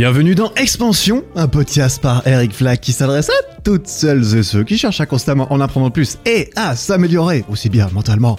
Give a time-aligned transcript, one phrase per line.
[0.00, 4.64] Bienvenue dans Expansion, un podcast par Eric Flack qui s'adresse à toutes celles et ceux
[4.64, 8.38] qui cherchent à constamment en apprendre plus et à s'améliorer aussi bien mentalement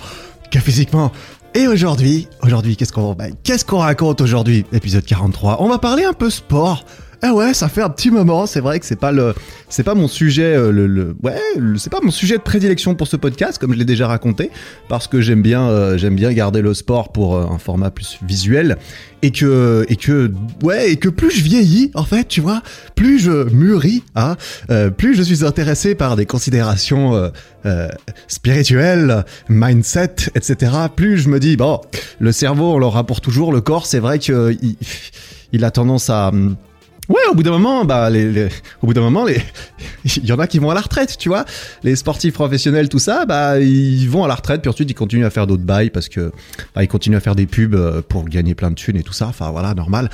[0.49, 1.11] que physiquement.
[1.53, 4.65] Et aujourd'hui, aujourd'hui, qu'est-ce qu'on bah, qu'est-ce qu'on raconte aujourd'hui?
[4.73, 5.57] Épisode 43.
[5.61, 6.83] On va parler un peu sport.
[7.23, 8.47] Ah ouais, ça fait un petit moment.
[8.47, 9.35] C'est vrai que c'est pas le,
[9.69, 11.37] c'est pas mon sujet, euh, le, le- ouais,
[11.77, 14.49] c'est pas mon sujet de prédilection pour ce podcast, comme je l'ai déjà raconté,
[14.89, 18.17] parce que j'aime bien, euh, j'aime bien garder le sport pour euh, un format plus
[18.25, 18.77] visuel,
[19.21, 20.31] et que, et que,
[20.63, 22.63] ouais, et que plus je vieillis, en fait, tu vois,
[22.95, 24.35] plus je mûris, hein,
[24.97, 27.31] plus je suis intéressé par des considérations
[28.27, 30.71] spirituelles, mindset, etc.
[30.95, 31.79] Plus je me dis bon,
[32.19, 34.75] le cerveau on l'aura pour toujours, le corps c'est vrai que il,
[35.51, 36.31] il a tendance à
[37.09, 38.49] Ouais, au bout d'un moment, bah, les, les-
[38.81, 39.41] au bout d'un moment, les,
[40.05, 41.45] il y en a qui vont à la retraite, tu vois.
[41.83, 45.25] Les sportifs professionnels, tout ça, bah, ils vont à la retraite, puis ensuite ils continuent
[45.25, 46.31] à faire d'autres bails parce que,
[46.75, 49.13] bah, ils continuent à faire des pubs euh, pour gagner plein de thunes et tout
[49.13, 49.27] ça.
[49.27, 50.09] Enfin, voilà, normal.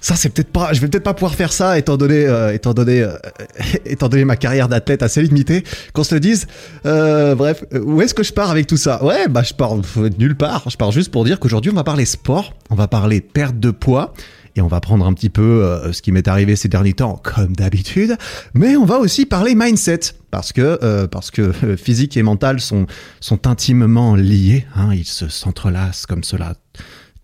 [0.00, 2.74] Ça, c'est peut-être pas, je vais peut-être pas pouvoir faire ça, étant donné, euh, étant
[2.74, 3.12] donné, euh,
[3.84, 6.48] étant donné ma carrière d'athlète assez limitée, qu'on se le dise.
[6.86, 9.04] Euh, bref, euh, où est-ce que je pars avec tout ça?
[9.04, 9.76] Ouais, bah, je pars
[10.18, 10.64] nulle part.
[10.68, 13.70] Je pars juste pour dire qu'aujourd'hui, on va parler sport, on va parler perte de
[13.70, 14.12] poids,
[14.56, 17.20] et on va prendre un petit peu euh, ce qui m'est arrivé ces derniers temps,
[17.22, 18.16] comme d'habitude.
[18.54, 20.00] Mais on va aussi parler mindset,
[20.30, 22.86] parce que euh, parce que euh, physique et mental sont
[23.20, 24.66] sont intimement liés.
[24.74, 26.54] Hein, ils se s'entrelacent comme cela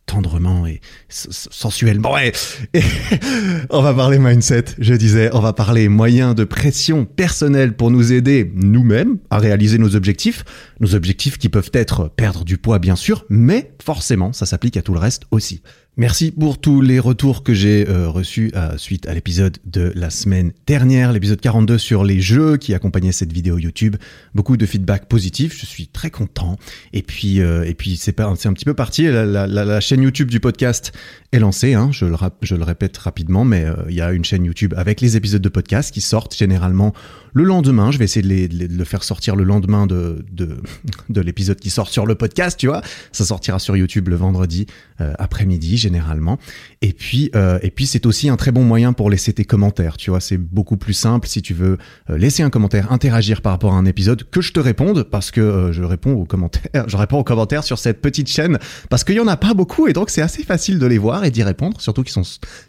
[0.07, 2.15] tendrement et sensuellement.
[2.15, 2.33] Ouais.
[2.73, 2.81] Et
[3.71, 8.11] on va parler mindset, je disais, on va parler moyens de pression personnelle pour nous
[8.13, 10.45] aider nous-mêmes à réaliser nos objectifs,
[10.81, 14.83] nos objectifs qui peuvent être perdre du poids bien sûr, mais forcément ça s'applique à
[14.83, 15.63] tout le reste aussi.
[16.01, 20.11] Merci pour tous les retours que j'ai euh, reçus euh, suite à l'épisode de la
[20.11, 23.97] semaine dernière, l'épisode 42 sur les jeux qui accompagnait cette vidéo YouTube.
[24.33, 26.57] Beaucoup de feedback positif, je suis très content.
[26.93, 29.09] Et puis, euh, et puis c'est un petit peu parti.
[29.11, 30.93] La, chaîne YouTube du podcast
[31.33, 31.75] est lancée.
[31.75, 35.43] Hein, je, le répète rapidement, mais il y a une chaîne YouTube avec les épisodes
[35.43, 36.95] de podcast qui sortent généralement
[37.33, 37.91] le lendemain.
[37.91, 40.61] Je vais essayer de, le faire sortir le lendemain de, de,
[41.09, 42.83] de l'épisode qui sort sur le podcast, tu vois.
[43.13, 44.67] Ça sortira sur YouTube le vendredi
[45.01, 46.39] euh, après-midi généralement.
[46.81, 49.97] Et puis, euh, et puis c'est aussi un très bon moyen pour laisser tes commentaires.
[49.97, 51.79] Tu vois, c'est beaucoup plus simple si tu veux
[52.11, 55.31] euh, laisser un commentaire, interagir par rapport à un épisode, que je te réponde parce
[55.31, 56.63] que euh, je réponds aux commentaires.
[56.89, 58.59] Je réponds aux commentaires sur cette petite chaîne
[58.89, 61.25] parce qu'il y en a pas beaucoup et donc c'est assez facile de les voir
[61.25, 61.81] et d'y répondre.
[61.81, 62.23] Surtout qu'ils sont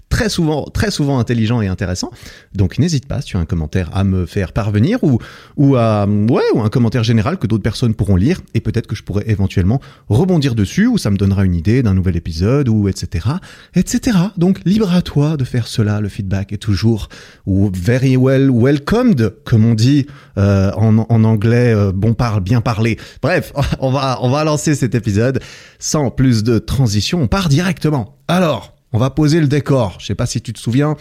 [0.09, 2.11] très souvent, très souvent intelligents et intéressants.
[2.53, 5.19] Donc n'hésite pas si tu as un commentaire à me faire parvenir ou
[5.55, 9.23] ou à un commentaire général que d'autres personnes pourront lire et peut-être que je pourrais
[9.27, 13.27] éventuellement rebondir dessus ou ça me donnera une idée d'un nouvel épisode ou etc
[13.73, 16.01] etc donc libre à toi de faire cela.
[16.01, 17.07] Le feedback est toujours
[17.45, 22.97] ou very well welcomed comme on dit euh, en, anglais euh, bon parle bien parler.
[23.21, 25.39] Bref on va on va lancer cet épisode
[25.79, 27.21] sans plus de transition.
[27.21, 28.17] On part directement.
[28.27, 29.97] Alors on va poser le décor.
[29.99, 30.97] Je sais pas si tu te souviens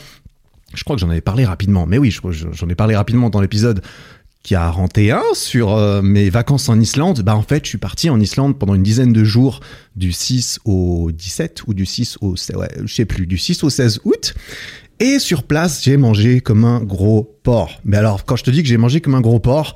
[0.74, 3.30] je crois que j'en avais parlé rapidement, mais oui, je- je- j'en ai parlé rapidement
[3.30, 3.82] dans l'épisode
[4.42, 7.20] qui a renté un sur euh, mes vacances en Islande.
[7.22, 9.60] Bah en fait, je suis parti en Islande pendant une dizaine de jours,
[9.96, 14.00] du 6 au 17 ou du 6 au je sais plus, du 6 au 16
[14.04, 14.34] août.
[15.00, 17.80] Et sur place, j'ai mangé comme un gros porc.
[17.84, 19.74] Mais alors, quand je te dis que j'ai mangé comme un gros porc,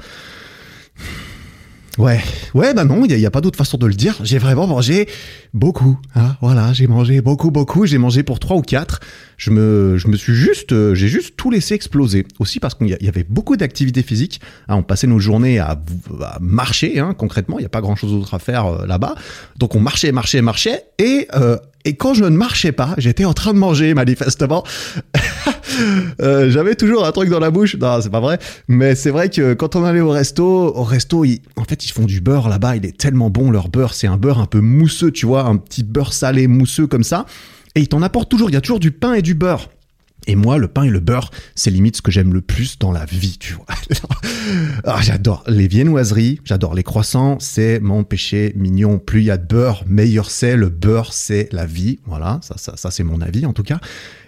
[1.99, 2.21] Ouais,
[2.55, 4.17] ouais, bah non, il n'y a, pas d'autre façon de le dire.
[4.23, 5.09] J'ai vraiment mangé
[5.53, 5.99] beaucoup.
[6.15, 7.85] Hein, voilà, j'ai mangé beaucoup, beaucoup.
[7.85, 9.01] J'ai mangé pour trois ou quatre.
[9.37, 12.27] Je me, je me suis juste, euh, j'ai juste tout laissé exploser.
[12.39, 14.41] Aussi parce qu'il y, avait beaucoup d'activités physiques.
[14.69, 15.79] Hein, on passait nos journées à,
[16.23, 17.59] à marcher, hein, concrètement.
[17.59, 19.15] Il n'y a pas grand chose d'autre à faire euh, là-bas.
[19.59, 20.85] Donc on marchait, marchait, marchait.
[20.99, 24.65] Et, euh, et quand je ne marchais pas, j'étais en train de manger, manifestement.
[26.21, 27.77] Euh, j'avais toujours un truc dans la bouche.
[27.77, 28.39] Non, c'est pas vrai.
[28.69, 31.25] Mais c'est vrai que quand on allait au resto, au resto,
[31.57, 32.77] en fait, ils font du beurre là-bas.
[32.77, 33.95] Il est tellement bon, leur beurre.
[33.95, 37.27] C'est un beurre un peu mousseux, tu vois, un petit beurre salé mousseux comme ça.
[37.75, 38.51] Et ils t'en apportent toujours.
[38.51, 39.69] Il y a toujours du pain et du beurre.
[40.27, 42.93] Et moi, le pain et le beurre, c'est limite ce que j'aime le plus dans
[42.93, 43.67] la vie, tu vois.
[44.85, 48.99] Ah, j'adore les viennoiseries, j'adore les croissants, c'est mon péché mignon.
[48.99, 50.57] Plus il y a de beurre, meilleur c'est.
[50.57, 52.01] Le beurre, c'est la vie.
[52.07, 53.79] Voilà, ça, ça c'est mon avis en tout cas.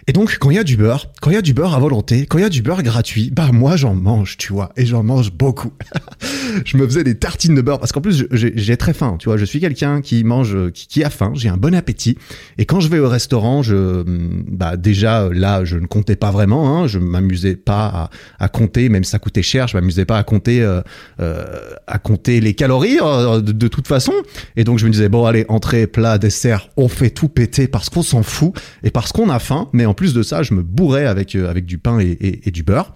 [0.07, 1.79] Et donc, quand il y a du beurre, quand il y a du beurre à
[1.79, 4.85] volonté, quand il y a du beurre gratuit, bah moi j'en mange, tu vois, et
[4.85, 5.73] j'en mange beaucoup.
[6.65, 9.37] je me faisais des tartines de beurre parce qu'en plus j'ai très faim, tu vois.
[9.37, 12.19] Je suis quelqu'un qui mange, qui, a faim, j'ai un bon appétit.
[12.59, 16.77] Et quand je vais au restaurant, je, bah déjà là, je ne comptais pas vraiment,
[16.77, 20.23] hein, je m'amusais pas à, compter, même si ça coûtait cher, je m'amusais pas à
[20.23, 20.81] compter, euh,
[21.19, 21.45] euh,
[21.87, 24.13] à compter les calories euh, de, de toute façon.
[24.55, 27.89] Et donc je me disais bon allez, entrée, plat, dessert, on fait tout péter parce
[27.89, 28.53] qu'on s'en fout
[28.83, 29.67] et parce qu'on a faim.
[29.73, 32.95] Mais en plus de ça, je me bourrais avec euh, du pain et du beurre.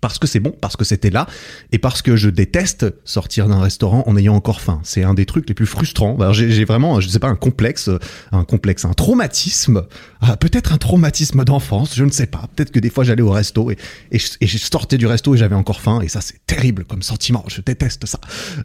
[0.00, 1.26] Parce que c'est bon, parce que c'était là,
[1.72, 4.80] et parce que je déteste sortir d'un restaurant en ayant encore faim.
[4.82, 6.16] C'est un des trucs les plus frustrants.
[6.32, 7.90] J'ai vraiment, je sais pas, un complexe,
[8.32, 9.82] un complexe, un traumatisme,
[10.20, 12.48] ah, peut-être un traumatisme d'enfance, je ne sais pas.
[12.54, 13.76] Peut-être que des fois j'allais au resto et,
[14.10, 17.44] et, je, sortais du resto et j'avais encore faim, et ça c'est terrible comme sentiment.
[17.48, 18.20] Je déteste ça.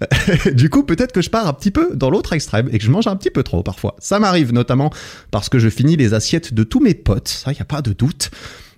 [0.53, 2.91] du coup, peut-être que je pars un petit peu dans l'autre extrême et que je
[2.91, 3.95] mange un petit peu trop parfois.
[3.99, 4.91] Ça m'arrive notamment
[5.31, 7.27] parce que je finis les assiettes de tous mes potes.
[7.27, 8.31] Ça, y a pas de doute.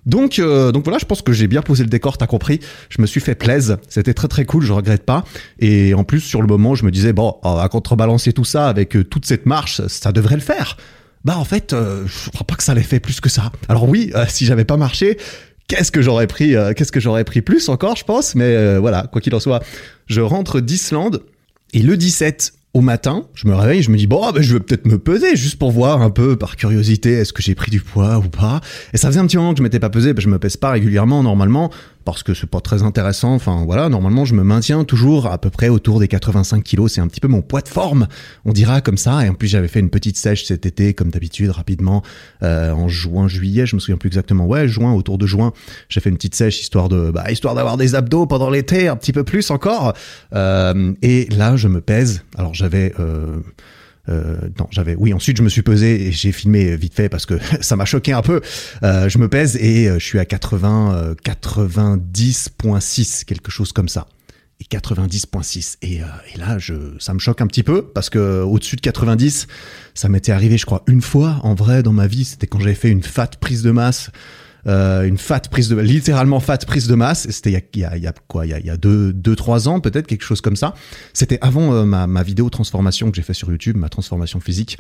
[0.06, 2.60] Donc, euh, donc voilà, je pense que j'ai bien posé le décor, t'as compris.
[2.90, 5.24] Je me suis fait plaise, c'était très très cool, je regrette pas.
[5.60, 8.96] Et en plus, sur le moment, je me disais bon, à contrebalancer tout ça avec
[8.96, 10.78] euh, toute cette marche, ça devrait le faire.
[11.24, 13.52] Bah en fait, euh, je crois pas que ça l'ait fait plus que ça.
[13.70, 15.18] Alors oui, si j'avais pas marché,
[15.68, 18.36] qu'est-ce que j'aurais pris, qu'est-ce que j'aurais pris plus encore, je pense.
[18.36, 19.64] Mais voilà, quoi qu'il en soit,
[20.08, 21.24] je rentre d'Islande
[21.72, 24.54] et le 17 au matin, je me réveille, je me dis bon, ah, ben, je
[24.54, 27.70] vais peut-être me peser juste pour voir un peu par curiosité est-ce que j'ai pris
[27.70, 28.62] du poids ou pas.
[28.94, 30.58] Et ça faisait un petit moment que je m'étais pas pesé, ben, je me pèse
[30.58, 31.72] pas régulièrement normalement
[32.06, 33.34] parce que c'est pas très intéressant.
[33.34, 36.94] Enfin voilà, normalement je me maintiens toujours à peu près autour des 85 kilos.
[36.94, 38.08] C'est un petit peu mon poids de forme,
[38.46, 39.26] on dira comme ça.
[39.26, 42.04] Et en plus j'avais fait une petite sèche cet été, comme d'habitude, rapidement
[42.44, 43.66] euh, en juin, juillet.
[43.66, 44.46] Je me souviens plus exactement.
[44.46, 45.54] Ouais, juin, autour de juin,
[45.90, 48.96] j'ai fait une petite sèche histoire de, bah, histoire d'avoir des abdos pendant l'été, un
[48.96, 49.94] petit peu plus encore.
[50.34, 52.24] Euh, et là je me pèse.
[52.38, 53.38] Alors j'avais euh,
[54.10, 54.96] euh, non, j'avais.
[54.96, 57.86] Oui, ensuite je me suis pesé et j'ai filmé vite fait parce que ça m'a
[57.86, 58.42] choqué un peu.
[58.84, 63.90] Euh, je me pèse et euh, je suis à 80, 90.6, euh, quelque chose comme
[63.90, 64.08] ça.
[64.60, 65.78] Et 90.6.
[65.82, 69.48] Et, et, là, je, ça me choque un petit peu parce que au-dessus de 90,
[69.94, 72.24] ça m'était arrivé, je crois, une fois en vrai dans ma vie.
[72.24, 74.10] C'était quand j'avais fait une fat prise de masse.
[74.68, 77.28] Euh, une fat prise de littéralement fat prise de masse.
[77.30, 79.68] C'était il y a, y a, quoi Il y a, y a deux, deux, trois
[79.68, 80.74] ans peut-être quelque chose comme ça.
[81.14, 84.78] C'était avant euh, ma, ma vidéo transformation que j'ai fait sur YouTube, ma transformation physique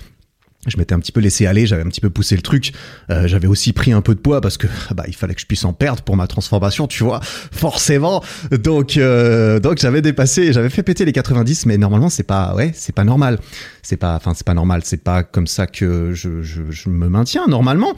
[0.67, 2.73] je m'étais un petit peu laissé aller, j'avais un petit peu poussé le truc.
[3.09, 5.45] Euh, j'avais aussi pris un peu de poids parce que bah il fallait que je
[5.45, 8.23] puisse en perdre pour ma transformation, tu vois, forcément.
[8.51, 12.71] Donc euh, donc j'avais dépassé, j'avais fait péter les 90, mais normalement c'est pas ouais
[12.73, 13.39] c'est pas normal,
[13.81, 17.09] c'est pas enfin c'est pas normal, c'est pas comme ça que je, je, je me
[17.09, 17.93] maintiens normalement.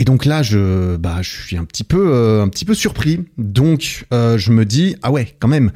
[0.00, 3.20] Et donc là, je, bah, je suis un petit peu, euh, un petit peu surpris.
[3.36, 5.72] Donc, euh, je me dis, ah ouais, quand même,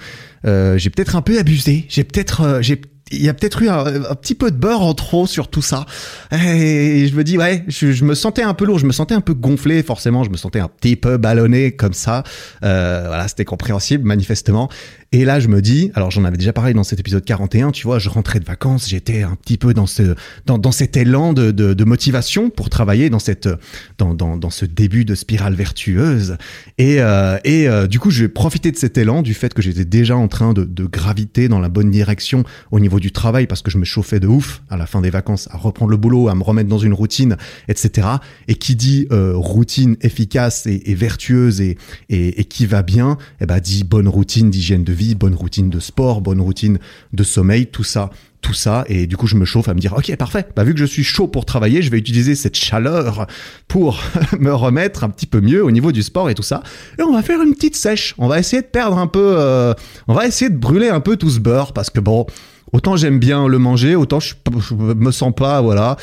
[0.47, 1.85] euh, j'ai peut-être un peu abusé.
[1.91, 2.81] J'ai peut-être, j'ai
[3.13, 3.85] il y a peut-être eu un,
[4.15, 5.87] petit peu de beurre en trop sur tout ça.
[6.33, 9.21] Et je me dis, ouais, je, me sentais un peu lourd, je me sentais un
[9.21, 12.25] peu gonflé, forcément, je me sentais un petit peu ballonné comme ça.
[12.65, 14.71] Euh, voilà, c'était compréhensible, manifestement.
[15.15, 17.87] Et là, je me dis, alors j'en avais déjà parlé dans cet épisode 41, tu
[17.87, 21.33] vois, je rentrais de vacances, j'étais un petit peu dans ce, dans, dans cet élan
[21.33, 23.49] de, de, de, motivation pour travailler dans cette,
[23.97, 26.37] dans, dans, dans ce début de spirale vertueuse.
[26.79, 29.85] Et, euh, et euh, du coup, j'ai profité de cet élan, du fait que j'étais
[29.85, 33.63] déjà en train de, de graviter dans la bonne direction au niveau du travail parce
[33.63, 36.29] que je me chauffais de ouf à la fin des vacances à reprendre le boulot,
[36.29, 37.37] à me remettre dans une routine,
[37.69, 38.09] etc.
[38.49, 41.79] Et qui dit euh, routine efficace et, et vertueuse et,
[42.09, 45.69] et, et, qui va bien, eh ben dit bonne routine d'hygiène de vie bonne routine
[45.69, 46.79] de sport, bonne routine
[47.13, 48.11] de sommeil, tout ça,
[48.41, 48.85] tout ça.
[48.89, 50.47] Et du coup, je me chauffe à me dire, ok, parfait.
[50.57, 53.27] Bah, vu que je suis chaud pour travailler, je vais utiliser cette chaleur
[53.69, 54.01] pour
[54.39, 56.63] me remettre un petit peu mieux au niveau du sport et tout ça.
[56.99, 58.15] Et on va faire une petite sèche.
[58.19, 59.75] On va essayer de perdre un peu, euh,
[60.09, 62.27] on va essayer de brûler un peu tout ce beurre parce que bon,
[62.73, 65.97] autant j'aime bien le manger, autant je, je me sens pas, voilà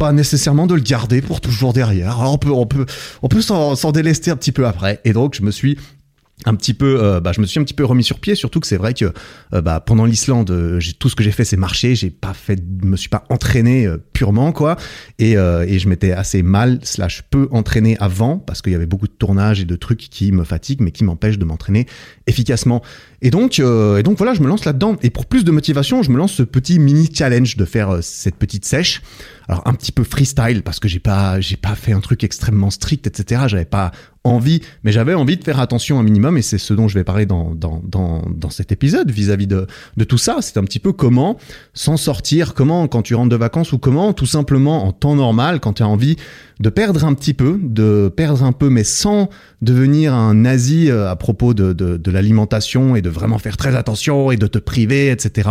[0.00, 2.20] pas nécessairement de le garder pour toujours derrière.
[2.20, 2.86] On peut, on peut,
[3.20, 4.98] on peut s'en délester un petit peu après.
[5.04, 5.76] Et donc, je me suis
[6.44, 8.60] un petit peu euh, bah, je me suis un petit peu remis sur pied surtout
[8.60, 9.12] que c'est vrai que
[9.54, 12.62] euh, bah, pendant l'Islande euh, tout ce que j'ai fait c'est marcher j'ai pas fait
[12.82, 14.76] me suis pas entraîné purement quoi.
[15.18, 19.06] Et, et je m'étais assez mal slash peu entraîné avant parce qu'il y avait beaucoup
[19.06, 21.86] de tournages et de trucs qui me fatiguent mais qui m'empêchent de m'entraîner
[22.30, 22.80] efficacement.
[23.20, 24.96] Et donc et donc voilà je me lance là-dedans.
[25.02, 28.36] Et pour plus de motivation je me lance ce petit mini challenge de faire cette
[28.36, 29.02] petite sèche.
[29.50, 32.70] Alors un petit peu freestyle parce que j'ai pas j'ai pas fait un truc extrêmement
[32.70, 33.90] strict etc j'avais pas
[34.22, 37.02] envie mais j'avais envie de faire attention un minimum et c'est ce dont je vais
[37.02, 40.38] parler dans dans dans, dans cet épisode vis-à-vis de de tout ça.
[40.40, 41.36] C'est un petit peu comment
[41.74, 45.58] s'en sortir comment quand tu rentres de vacances ou comment tout simplement en temps normal
[45.58, 46.16] quand tu as envie
[46.60, 49.30] de perdre un petit peu de perdre un peu mais sans
[49.62, 53.74] devenir un nazi euh, à propos de de, de l'alimentation et de vraiment faire très
[53.74, 55.48] attention et de te priver etc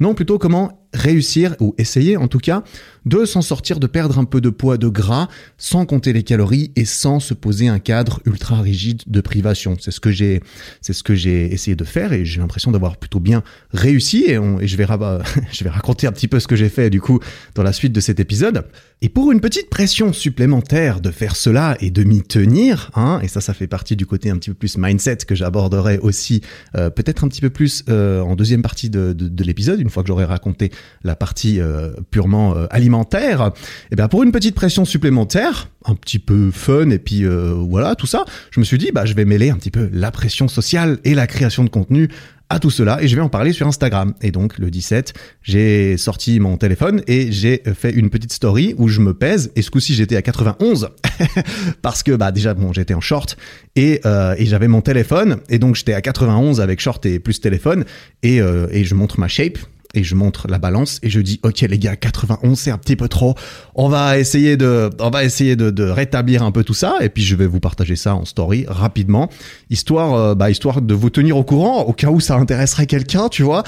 [0.00, 2.62] non plutôt comment réussir, ou essayer en tout cas,
[3.04, 6.72] de s'en sortir, de perdre un peu de poids de gras sans compter les calories
[6.76, 9.76] et sans se poser un cadre ultra rigide de privation.
[9.80, 10.42] C'est ce que j'ai,
[10.80, 13.42] c'est ce que j'ai essayé de faire et j'ai l'impression d'avoir plutôt bien
[13.72, 17.00] réussi et, on, et je, vais raconter un petit peu ce que j'ai fait du
[17.00, 17.20] coup
[17.54, 18.64] dans la suite de cet épisode.
[19.00, 23.28] Et pour une petite pression supplémentaire de faire cela et de m'y tenir, hein, et
[23.28, 26.42] ça, ça fait partie du côté un petit peu plus mindset que j'aborderai aussi
[26.74, 29.88] euh, peut-être un petit peu plus euh, en deuxième partie de, de, de l'épisode, une
[29.88, 33.52] fois que j'aurai raconté la partie euh, purement euh, alimentaire,
[33.90, 37.94] et bien pour une petite pression supplémentaire, un petit peu fun et puis euh, voilà
[37.94, 40.48] tout ça, je me suis dit bah je vais mêler un petit peu la pression
[40.48, 42.08] sociale et la création de contenu
[42.50, 44.14] à tout cela et je vais en parler sur Instagram.
[44.22, 48.88] Et donc le 17, j'ai sorti mon téléphone et j'ai fait une petite story où
[48.88, 49.52] je me pèse.
[49.54, 50.88] Et ce coup-ci j'étais à 91
[51.82, 53.36] parce que bah déjà bon j'étais en short
[53.76, 54.00] et,
[54.38, 55.38] j'avais mon téléphone.
[55.50, 57.84] Et donc j'étais à 91 avec short et plus téléphone.
[58.22, 59.58] Et je montre ma shape
[60.04, 63.08] je montre la balance et je dis ok les gars 91 c'est un petit peu
[63.08, 63.34] trop.
[63.74, 67.22] On va essayer de on va essayer de, rétablir un peu tout ça et puis
[67.22, 69.28] je vais vous partager ça en story rapidement
[69.70, 73.28] histoire euh, bah histoire de vous tenir au courant au cas où ça intéresserait quelqu'un
[73.28, 73.62] tu vois.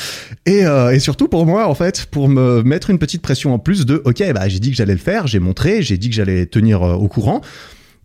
[0.46, 3.58] Et, euh, et surtout pour moi en fait pour me mettre une petite pression en
[3.58, 6.14] plus de ok bah j'ai dit que j'allais le faire j'ai montré j'ai dit que
[6.14, 7.40] j'allais tenir euh, au courant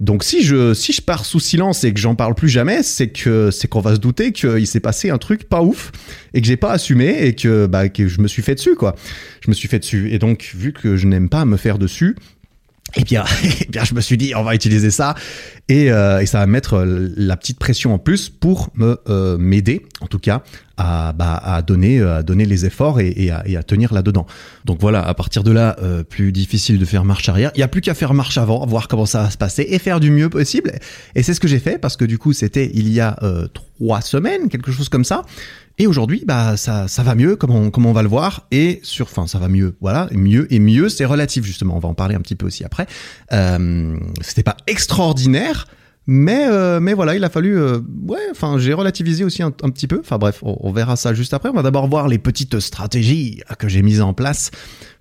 [0.02, 3.08] donc si je si je pars sous silence et que j'en parle plus jamais, c'est
[3.10, 5.92] que c'est qu'on va se douter qu'il s'est passé un truc pas ouf
[6.34, 8.96] et que j'ai pas assumé et que bah que je me suis fait dessus quoi.
[9.42, 12.18] Je me suis fait dessus et donc vu que je n'aime pas me faire dessus,
[12.96, 13.24] et bien,
[13.62, 15.16] eh bien, je me suis dit, on va utiliser ça
[15.68, 19.86] et, euh, et ça va mettre la petite pression en plus pour me euh, m'aider,
[20.02, 20.44] en tout cas,
[20.78, 24.26] à, bah, à donner à donner les efforts et, et, à, tenir là dedans.
[24.66, 27.52] Donc voilà, à partir de là, euh, plus difficile de faire marche arrière.
[27.56, 29.80] Il y a plus qu'à faire marche avant, voir comment ça va se passer et
[29.80, 30.74] faire du mieux possible.
[31.16, 33.48] Et c'est ce que j'ai fait parce que du coup, c'était il y a euh,
[33.76, 35.24] trois semaines, quelque chose comme ça.
[35.78, 38.80] Et aujourd'hui, bah ça, ça va mieux, comme on, comme on va le voir, et
[38.84, 41.76] sur, enfin ça va mieux, voilà, mieux et mieux, c'est relatif justement.
[41.76, 42.88] On va en parler un petit peu aussi après.
[43.34, 45.68] Euh, C'était pas extraordinaire,
[46.08, 49.88] mais euh, mais voilà, il a fallu, euh, ouais, enfin j'ai relativisé aussi un, petit
[49.88, 50.00] peu.
[50.00, 51.50] Enfin bref, on, on, verra ça juste après.
[51.50, 54.52] On va d'abord voir les petites stratégies que j'ai mises en place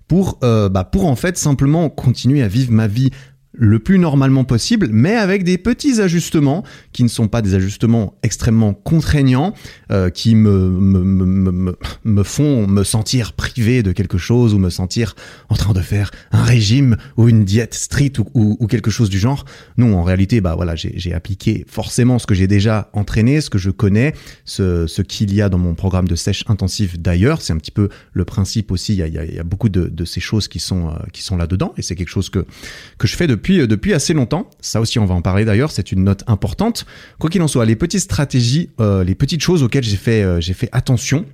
[0.07, 3.11] pour euh, bah pour en fait simplement continuer à vivre ma vie
[3.57, 8.15] le plus normalement possible, mais avec des petits ajustements qui ne sont pas des ajustements
[8.23, 9.53] extrêmement contraignants,
[9.91, 14.69] euh, qui me, me, me, me, font me sentir privé de quelque chose ou me
[14.69, 15.15] sentir
[15.49, 19.09] en train de faire un régime ou une diète stricte ou, ou, ou quelque chose
[19.09, 19.45] du genre.
[19.77, 23.57] Non, en réalité, bah voilà, j'ai appliqué forcément ce que j'ai déjà entraîné, ce que
[23.57, 27.41] je connais, ce, ce qu'il y a dans mon programme de sèche intensive d'ailleurs.
[27.41, 28.93] C'est un petit peu le principe aussi.
[28.93, 31.21] Il y a, il y a beaucoup de, de, ces choses qui sont, euh, qui
[31.21, 32.45] sont là-dedans et c'est quelque chose que,
[32.97, 34.49] que je fais depuis depuis, depuis assez longtemps.
[34.59, 35.71] Ça aussi, on va en parler d'ailleurs.
[35.71, 36.85] C'est une note importante.
[37.19, 40.41] Quoi qu'il en soit, les petites stratégies, euh, les petites choses auxquelles j'ai fait, euh,
[40.41, 41.25] fait attention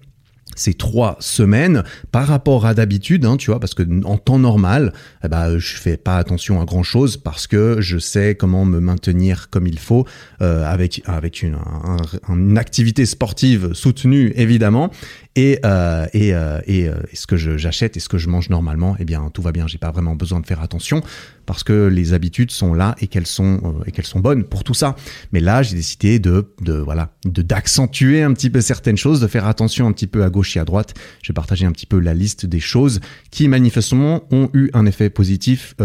[0.58, 4.92] ces trois semaines par rapport à d'habitude, hein, tu vois, parce que en temps normal,
[5.24, 8.82] eh ben, je fais pas attention à grand chose parce que je sais comment me
[8.82, 10.06] maintenir comme il faut
[10.42, 14.92] euh, avec avec une, un, une activité sportive soutenue évidemment
[15.36, 19.06] et euh, euh, euh, et, ce que j'achète et ce que je mange normalement, eh
[19.06, 19.68] bien tout va bien.
[19.68, 21.02] J'ai pas vraiment besoin de faire attention
[21.46, 24.74] parce que les habitudes sont là et qu'elles sont et qu'elles sont bonnes pour tout
[24.74, 24.96] ça.
[25.32, 26.46] Mais là, j'ai décidé de
[26.84, 30.30] voilà de d'accentuer un petit peu certaines choses, de faire attention un petit peu à
[30.30, 30.94] gauche et à droite.
[31.24, 33.00] Je vais partager un petit peu la liste des choses
[33.32, 35.76] qui manifestement ont eu un effet positif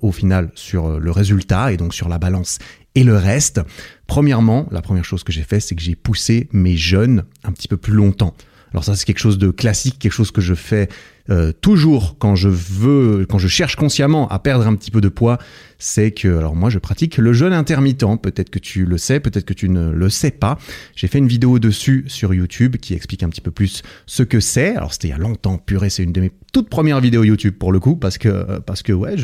[0.00, 2.58] au final sur le résultat et donc sur la balance
[2.94, 3.60] et le reste.
[4.06, 7.68] Premièrement, la première chose que j'ai fait, c'est que j'ai poussé mes jeunes un petit
[7.68, 8.34] peu plus longtemps.
[8.74, 10.88] Alors ça, c'est quelque chose de classique, quelque chose que je fais
[11.30, 15.08] euh, toujours quand je veux, quand je cherche consciemment à perdre un petit peu de
[15.08, 15.38] poids,
[15.84, 19.44] c'est que, alors moi je pratique le jeûne intermittent, peut-être que tu le sais, peut-être
[19.44, 20.58] que tu ne le sais pas.
[20.96, 24.40] J'ai fait une vidéo dessus sur YouTube qui explique un petit peu plus ce que
[24.40, 24.74] c'est.
[24.74, 27.56] Alors c'était il y a longtemps, purée, c'est une de mes toutes premières vidéos YouTube
[27.58, 29.16] pour le coup, parce que, parce que ouais,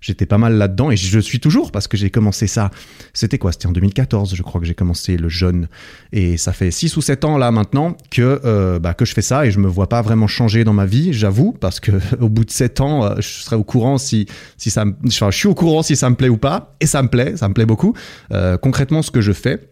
[0.00, 2.70] j'étais pas mal là-dedans et je suis toujours parce que j'ai commencé ça.
[3.12, 3.50] C'était quoi?
[3.50, 5.66] C'était en 2014, je crois que j'ai commencé le jeûne
[6.12, 9.22] et ça fait 6 ou 7 ans là maintenant que, euh, bah, que je fais
[9.22, 12.28] ça et je me vois pas vraiment changer dans ma vie, j'avoue, parce que au
[12.28, 15.48] bout de 7 ans, euh, je serai au courant si, si ça, enfin, je suis
[15.48, 17.66] au courant si ça me plaît ou pas, et ça me plaît, ça me plaît
[17.66, 17.94] beaucoup.
[18.32, 19.68] Euh, concrètement, ce que je fais,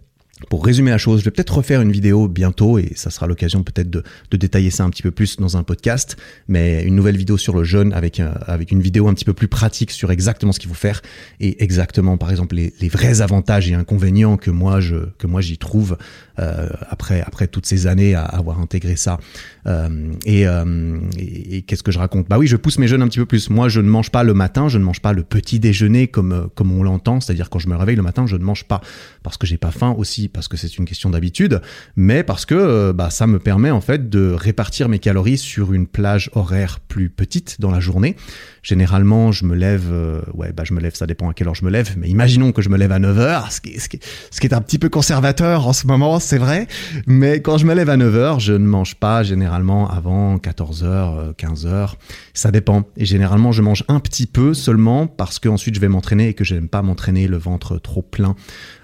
[0.51, 3.63] pour résumer la chose, je vais peut-être refaire une vidéo bientôt et ça sera l'occasion
[3.63, 4.03] peut-être de,
[4.37, 7.65] détailler ça un petit peu plus dans un podcast, mais une nouvelle vidéo sur le
[7.65, 10.69] jeûne avec, euh, avec une vidéo un petit peu plus pratique sur exactement ce qu'il
[10.69, 11.01] faut faire
[11.41, 15.41] et exactement par exemple les, les, vrais avantages et inconvénients que moi je que moi
[15.41, 15.97] j'y trouve
[16.39, 19.19] euh, après après toutes ces années à avoir intégré ça.
[19.67, 22.29] Euh, et, euh, et, qu'est-ce que je raconte?
[22.29, 23.51] Bah oui, je pousse mes jeunes un petit peu plus.
[23.51, 26.49] Moi, je ne mange pas le matin, je ne mange pas le petit déjeuner comme
[26.55, 28.81] comme on l'entend, c'est-à-dire quand je me réveille le matin, je ne mange pas
[29.23, 31.61] parce que j'ai pas faim aussi parce que c'est une question d'habitude,
[31.97, 35.73] mais parce que euh, bah, ça me permet en fait de répartir mes calories sur
[35.73, 38.15] une plage horaire plus petite dans la journée.
[38.63, 41.55] Généralement, je me lève, euh, ouais, bah je me lève, ça dépend à quelle heure
[41.55, 44.47] je me lève, mais imaginons que je me lève à 9h, ce qui, ce qui
[44.47, 46.67] est un petit peu conservateur en ce moment, c'est vrai,
[47.07, 51.95] mais quand je me lève à 9h, je ne mange pas généralement avant 14h, 15h,
[52.35, 52.85] ça dépend.
[52.97, 56.35] Et généralement, je mange un petit peu seulement parce que ensuite je vais m'entraîner et
[56.35, 58.37] que je n'aime pas m'entraîner le ventre trop plein.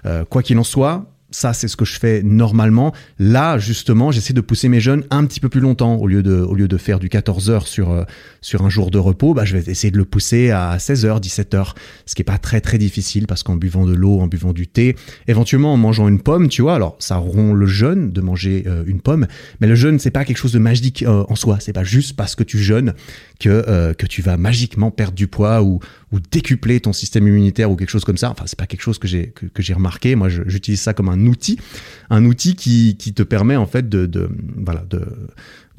[0.05, 2.93] Euh, quoi qu'il en soit, ça, c'est ce que je fais normalement.
[3.17, 5.95] Là, justement, j'essaie de pousser mes jeunes un petit peu plus longtemps.
[5.95, 8.03] Au lieu de, au lieu de faire du 14 heures sur, euh,
[8.41, 11.19] sur un jour de repos, bah, je vais essayer de le pousser à 16 heures,
[11.19, 11.75] 17 heures.
[12.05, 14.67] Ce qui est pas très, très difficile parce qu'en buvant de l'eau, en buvant du
[14.67, 14.95] thé,
[15.27, 18.83] éventuellement en mangeant une pomme, tu vois, alors ça rompt le jeûne de manger euh,
[18.85, 19.25] une pomme,
[19.59, 21.57] mais le jeûne, c'est pas quelque chose de magique euh, en soi.
[21.59, 22.93] C'est pas juste parce que tu jeûnes
[23.39, 25.79] que, que tu vas magiquement perdre du poids ou,
[26.11, 28.29] ou décupler ton système immunitaire ou quelque chose comme ça.
[28.29, 30.15] Enfin, c'est pas quelque chose que j'ai que, que j'ai remarqué.
[30.15, 31.57] Moi, j'utilise ça comme un outil,
[32.09, 34.29] un outil qui, te permet en fait de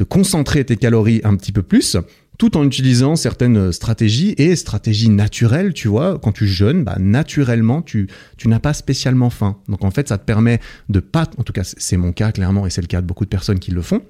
[0.08, 1.96] concentrer tes calories un petit peu plus
[2.38, 7.82] tout en utilisant certaines stratégies et stratégies naturelles, tu vois, quand tu jeûnes, bah, naturellement,
[7.82, 9.58] tu, tu n'as pas spécialement faim.
[9.68, 12.66] Donc en fait, ça te permet de pas, en tout cas c'est mon cas clairement,
[12.66, 14.02] et c'est le cas de beaucoup de personnes qui le font,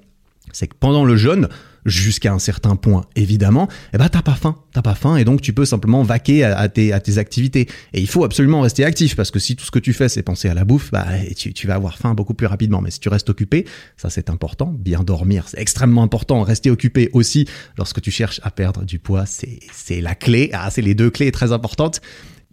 [0.51, 1.49] c'est que pendant le jeûne,
[1.85, 5.41] jusqu'à un certain point, évidemment, eh ben t'as pas faim, t'as pas faim, et donc
[5.41, 7.67] tu peux simplement vaquer à, tes, à tes activités.
[7.93, 10.23] Et il faut absolument rester actif, parce que si tout ce que tu fais c'est
[10.23, 11.05] penser à la bouffe, bah
[11.37, 12.81] tu, tu vas avoir faim beaucoup plus rapidement.
[12.81, 13.65] Mais si tu restes occupé,
[13.97, 16.41] ça c'est important, bien dormir, c'est extrêmement important.
[16.41, 20.49] Rester occupé aussi lorsque tu cherches à perdre du poids, c'est c'est la clé.
[20.53, 22.01] Ah, c'est les deux clés très importantes.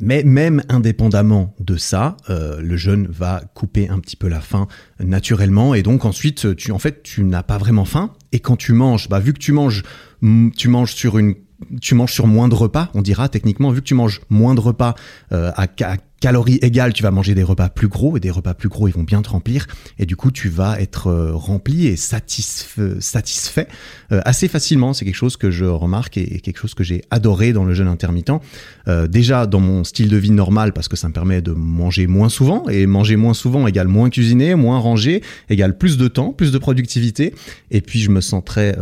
[0.03, 4.67] Mais même indépendamment de ça, euh, le jeûne va couper un petit peu la faim
[4.99, 5.75] naturellement.
[5.75, 8.13] Et donc ensuite tu en fait tu n'as pas vraiment faim.
[8.33, 9.85] Et quand tu manges, bah vu que tu manges
[10.57, 11.37] tu manges sur une
[11.81, 14.61] tu manges sur moins de repas, on dira techniquement, vu que tu manges moins de
[14.61, 14.97] repas
[15.31, 18.55] euh, à, à calories égales, tu vas manger des repas plus gros et des repas
[18.55, 19.67] plus gros, ils vont bien te remplir
[19.99, 23.67] et du coup, tu vas être euh, rempli et satisfait,
[24.13, 24.95] euh, assez facilement.
[24.95, 27.89] C'est quelque chose que je remarque et, quelque chose que j'ai adoré dans le jeûne
[27.89, 28.31] intermittent.
[28.87, 32.07] Euh, déjà dans mon style de vie normal parce que ça me permet de manger
[32.07, 36.33] moins souvent et manger moins souvent égale moins cuisiner, moins ranger, égale plus de temps,
[36.33, 37.35] plus de productivité
[37.73, 38.77] et puis je me sens très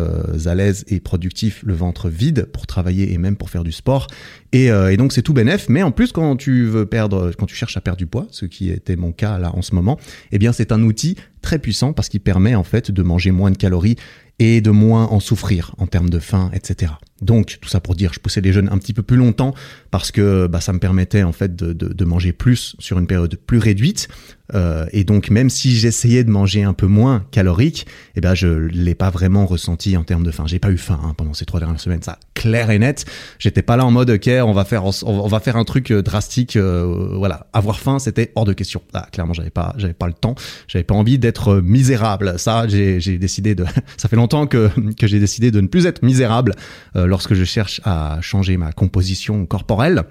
[0.44, 4.08] à l'aise et productif le ventre vide pour travailler et même pour faire du sport
[4.52, 5.68] et, et donc c'est tout bénef.
[5.68, 8.46] Mais en plus quand tu veux perdre quand tu cherches à perdre du poids, ce
[8.46, 9.98] qui était mon cas là en ce moment,
[10.32, 13.50] eh bien c'est un outil très puissant parce qu'il permet en fait de manger moins
[13.50, 13.96] de calories
[14.40, 16.92] et de moins en souffrir en termes de faim, etc.
[17.20, 19.54] Donc tout ça pour dire, je poussais les jeunes un petit peu plus longtemps
[19.90, 23.58] parce que bah, ça me permettait en fait de, manger plus sur une période plus
[23.58, 24.08] réduite.
[24.54, 28.48] Euh, et donc même si j'essayais de manger un peu moins calorique, eh ben je
[28.48, 30.44] l'ai pas vraiment ressenti en termes de faim.
[30.46, 33.04] J'ai pas eu faim hein, pendant ces trois dernières semaines, ça clair et net.
[33.38, 36.02] J'étais pas là en mode ok, on va faire on va faire un truc euh,
[36.02, 36.56] drastique.
[36.56, 38.82] Euh, voilà, avoir faim c'était hors de question.
[38.94, 40.34] Ah, clairement j'avais pas j'avais pas le temps,
[40.68, 42.38] j'avais pas envie d'être misérable.
[42.38, 43.64] Ça j'ai décidé de.
[43.96, 46.54] ça fait longtemps que que j'ai décidé de ne plus être misérable.
[46.96, 50.04] Euh, lorsque je cherche à changer ma composition corporelle.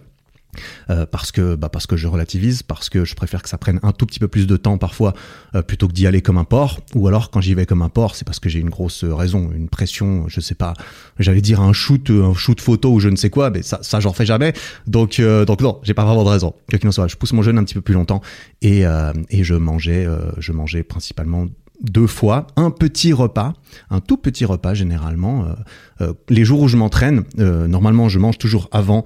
[0.90, 3.80] Euh, parce que bah parce que je relativise, parce que je préfère que ça prenne
[3.84, 5.14] un tout petit peu plus de temps parfois
[5.56, 6.80] euh, plutôt que d'y aller comme un porc.
[6.96, 9.52] Ou alors quand j'y vais comme un porc, c'est parce que j'ai une grosse raison,
[9.56, 10.74] une pression, je sais pas.
[11.20, 14.00] J'allais dire un shoot, un shoot photo ou je ne sais quoi, mais ça, ça
[14.00, 14.54] j'en fais jamais.
[14.88, 16.54] Donc donc non, j'ai pas vraiment de raison.
[16.70, 18.22] Quoi qu'il en soit, je pousse mon jeûne un petit peu plus longtemps
[18.62, 18.84] et
[19.30, 20.08] et je mangeais
[20.38, 21.48] je mangeais principalement
[21.82, 23.54] deux fois un petit repas,
[23.90, 25.46] un tout petit repas généralement.
[25.46, 25.54] Euh,
[26.02, 29.04] euh, les jours où je m'entraîne, euh, normalement je mange toujours avant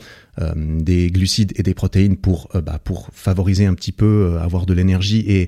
[0.56, 5.24] des glucides et des protéines pour bah, pour favoriser un petit peu avoir de l'énergie
[5.28, 5.48] et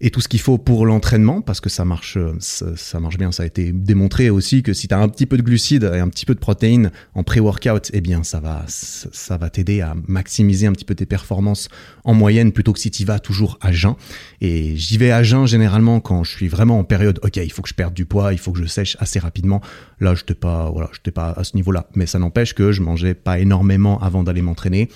[0.00, 3.32] et tout ce qu'il faut pour l'entraînement parce que ça marche ça, marche bien.
[3.32, 5.98] Ça a été démontré aussi que si tu as un petit peu de glucides et
[6.00, 9.94] un petit peu de protéines en pré-workout eh bien ça va ça va t'aider à
[10.06, 11.68] maximiser un petit peu tes performances
[12.04, 13.94] en moyenne plutôt que si tu vas toujours à jeun.
[14.40, 17.62] Et j'y vais à jeun généralement quand je suis vraiment en période OK il faut
[17.62, 19.60] que je perde du poids il faut que je sèche assez rapidement.
[20.00, 21.86] Là je pas voilà je pas à ce niveau-là.
[21.94, 24.88] Mais ça n'empêche que je mangeais pas énormément avant d'aller m'entraîner.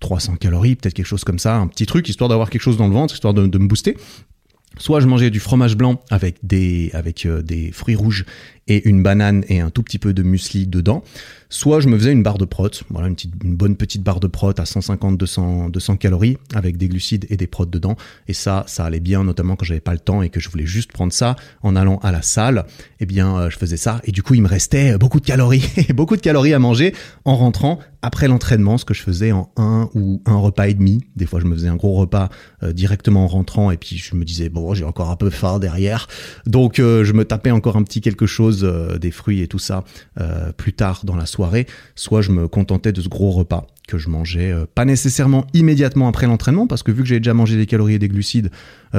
[0.00, 2.88] 300 calories, peut-être quelque chose comme ça, un petit truc, histoire d'avoir quelque chose dans
[2.88, 3.96] le ventre, histoire de me booster.
[4.78, 8.24] Soit je mangeais du fromage blanc avec des avec euh, des fruits rouges
[8.70, 11.02] et une banane et un tout petit peu de muesli dedans.
[11.52, 13.16] Soit je me faisais une barre de prot, voilà une,
[13.56, 17.70] bonne petite barre de prot à 150-200 200 calories avec des glucides et des protes
[17.70, 17.96] dedans.
[18.28, 20.66] Et ça, ça allait bien, notamment quand j'avais pas le temps et que je voulais
[20.66, 22.66] juste prendre ça en allant à la salle.
[23.00, 25.64] Eh bien, euh, je faisais ça et du coup, il me restait beaucoup de calories,
[25.94, 29.90] beaucoup de calories à manger en rentrant après l'entraînement, ce que je faisais en un
[29.94, 31.04] ou un repas et demi.
[31.16, 32.28] Des fois, je me faisais un gros repas
[32.62, 35.58] euh, directement en rentrant et puis je me disais bon, j'ai encore un peu faim
[35.58, 36.06] derrière,
[36.46, 39.58] donc euh, je me tapais encore un petit quelque chose euh, des fruits et tout
[39.58, 39.84] ça
[40.20, 43.98] euh, plus tard dans la soirée, soit je me contentais de ce gros repas que
[43.98, 47.56] je mangeais euh, pas nécessairement immédiatement après l'entraînement parce que vu que j'avais déjà mangé
[47.56, 48.50] des calories et des glucides,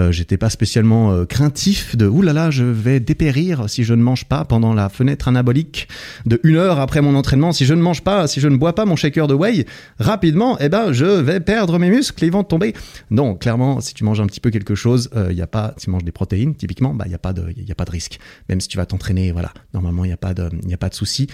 [0.09, 4.23] j'étais pas spécialement craintif de oulala là là, je vais dépérir si je ne mange
[4.23, 5.89] pas pendant la fenêtre anabolique
[6.25, 7.51] de une heure après mon entraînement.
[7.51, 9.65] Si je ne mange pas, si je ne bois pas mon shaker de whey
[9.99, 12.73] rapidement, eh ben je vais perdre mes muscles, ils vont tomber.
[13.09, 15.85] Non, clairement, si tu manges un petit peu quelque chose, il y a pas, si
[15.85, 17.85] tu manges des protéines typiquement, bah il y a pas de, il y a pas
[17.85, 18.19] de risque.
[18.47, 20.89] Même si tu vas t'entraîner, voilà, normalement il n'y a pas de, y a pas
[20.89, 21.27] de souci.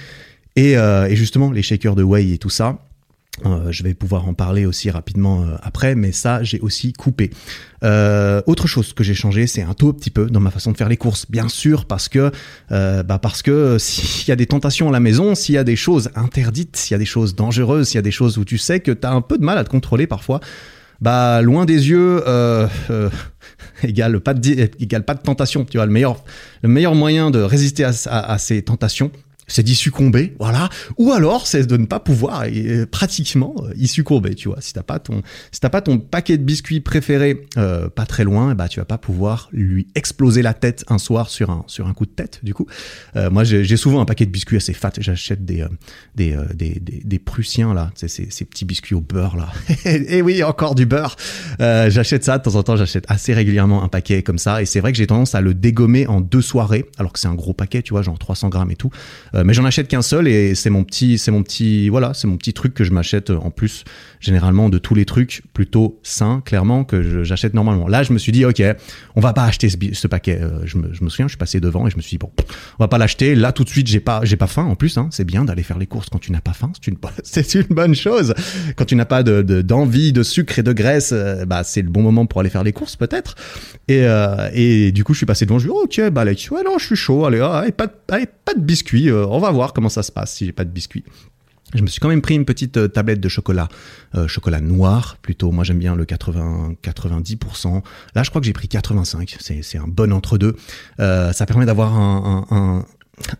[0.57, 2.79] Et, euh, et, justement, les shakers de whey et tout ça,
[3.45, 7.29] Euh, je vais pouvoir en parler aussi rapidement euh, après, mais ça, j'ai aussi coupé.
[7.83, 10.77] Euh, autre chose que j'ai changé, c'est un tout petit peu dans ma façon de
[10.77, 12.31] faire les courses, bien sûr, parce que,
[12.69, 15.75] bah parce que s'il y a des tentations à la maison, s'il y a des
[15.75, 18.57] choses interdites, s'il y a des choses dangereuses, s'il y a des choses où tu
[18.57, 20.39] sais que tu as un peu de mal à te contrôler parfois,
[20.99, 22.23] bah loin des yeux,
[23.83, 25.63] égale pas de égale pas de tentation.
[25.65, 26.23] Tu vois, le meilleur
[26.63, 29.11] le meilleur moyen de résister à ces tentations,
[29.47, 30.69] c'est d'y succomber, voilà.
[30.97, 34.59] Ou alors, c'est de ne pas pouvoir et, pratiquement euh, y succomber, tu vois.
[34.59, 35.21] Si t'as pas ton,
[35.53, 38.85] si t'as pas ton paquet de biscuits préféré euh, pas très loin, bah tu vas
[38.85, 42.41] pas pouvoir lui exploser la tête un soir sur un sur un coup de tête.
[42.43, 42.67] Du coup,
[43.15, 44.91] euh, moi j'ai souvent un paquet de biscuits assez fat.
[44.99, 45.65] J'achète des,
[46.15, 49.49] des, des, des, des Prussiens là, ces, ces petits biscuits au beurre là.
[49.85, 51.15] et oui, encore du beurre.
[51.59, 52.75] j'achète ça de temps en temps.
[52.75, 54.61] J'achète assez régulièrement un paquet comme ça.
[54.61, 57.29] Et c'est vrai que j'ai tendance à le dégommer en deux soirées, alors que c'est
[57.29, 58.91] un gros paquet, tu vois, genre 300 grammes et tout.
[59.37, 62.27] Euh, mais j'en achète qu'un seul et c'est mon petit, c'est mon petit, voilà, c'est
[62.27, 63.83] mon petit truc que je m'achète en plus
[64.19, 67.87] généralement de tous les trucs plutôt sains, clairement que j'achète normalement.
[67.87, 68.61] Là, je me suis dit, ok,
[69.15, 70.39] on va pas acheter ce, paquet.
[70.41, 72.17] Euh, je, me, je, me, souviens, je suis passé devant et je me suis dit,
[72.17, 72.31] bon,
[72.79, 73.35] on va pas l'acheter.
[73.35, 74.65] Là, tout de suite, j'ai pas, j'ai pas faim.
[74.65, 76.71] En plus, hein, c'est bien d'aller faire les courses quand tu n'as pas faim.
[76.73, 78.33] C'est une, c'est une bonne chose.
[78.75, 81.89] Quand tu n'as pas de, d'envie de, sucre et de graisse, euh, bah c'est le
[81.89, 83.35] bon moment pour aller faire les courses peut-être.
[83.87, 84.05] Et,
[84.53, 85.59] et du coup, je suis passé devant.
[85.59, 87.25] Je dis, ok, bah, Alex, ouais, non, je suis chaud.
[87.25, 89.09] Allez, allez pas, allez, pas de biscuits.
[89.31, 91.03] On va voir comment ça se passe si j'ai pas de biscuits.
[91.73, 93.67] Je me suis quand même pris une petite euh, tablette de chocolat,
[94.15, 95.51] euh, chocolat noir plutôt.
[95.51, 97.81] Moi j'aime bien le 80, 90%.
[98.15, 99.35] Là je crois que j'ai pris 85.
[99.39, 100.55] C'est un bon entre deux.
[101.01, 102.85] Euh, ça permet d'avoir un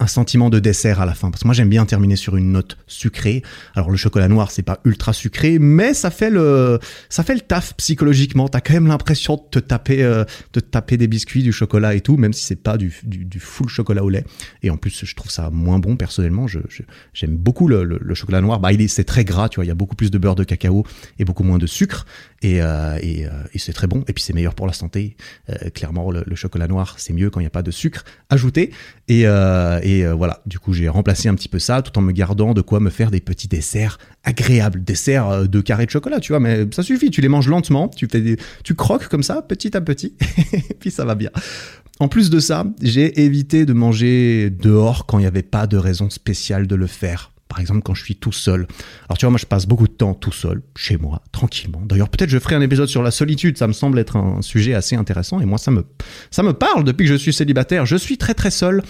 [0.07, 2.77] sentiment de dessert à la fin parce que moi j'aime bien terminer sur une note
[2.87, 3.43] sucrée.
[3.75, 7.41] Alors le chocolat noir c'est pas ultra sucré mais ça fait le ça fait le
[7.41, 8.47] taf psychologiquement.
[8.47, 11.95] T'as quand même l'impression de te taper euh, de te taper des biscuits, du chocolat
[11.95, 14.25] et tout même si c'est pas du, du, full chocolat au lait.
[14.63, 16.47] Et en plus je trouve ça moins bon personnellement.
[16.47, 16.59] Je,
[17.13, 18.59] j'aime beaucoup le, le, chocolat noir.
[18.59, 19.65] Bah il est c'est très gras tu vois.
[19.65, 20.85] Il y a beaucoup plus de beurre de cacao
[21.19, 22.05] et beaucoup moins de sucre
[22.41, 24.03] et euh, euh, et c'est très bon.
[24.07, 25.15] Et puis c'est meilleur pour la santé.
[25.73, 28.71] clairement le, chocolat noir c'est mieux quand il n'y a pas de sucre ajouté.
[29.09, 32.01] Et euh, et euh, voilà, du coup j'ai remplacé un petit peu ça tout en
[32.01, 35.91] me gardant de quoi me faire des petits desserts agréables, desserts euh, de carré de
[35.91, 39.07] chocolat, tu vois, mais ça suffit, tu les manges lentement, tu fais des, tu croques
[39.07, 40.13] comme ça, petit à petit,
[40.53, 41.29] et puis ça va bien.
[41.99, 45.77] En plus de ça, j'ai évité de manger dehors quand il n'y avait pas de
[45.77, 48.67] raison spéciale de le faire par exemple, quand je suis tout seul.
[49.07, 51.81] Alors tu vois, moi je passe beaucoup de temps tout seul, chez moi, tranquillement.
[51.85, 54.73] D'ailleurs, peut-être je ferai un épisode sur la solitude, ça me semble être un sujet
[54.73, 55.85] assez intéressant et moi ça me
[56.31, 57.85] ça me parle depuis que je suis célibataire.
[57.85, 58.83] Je suis très très seul.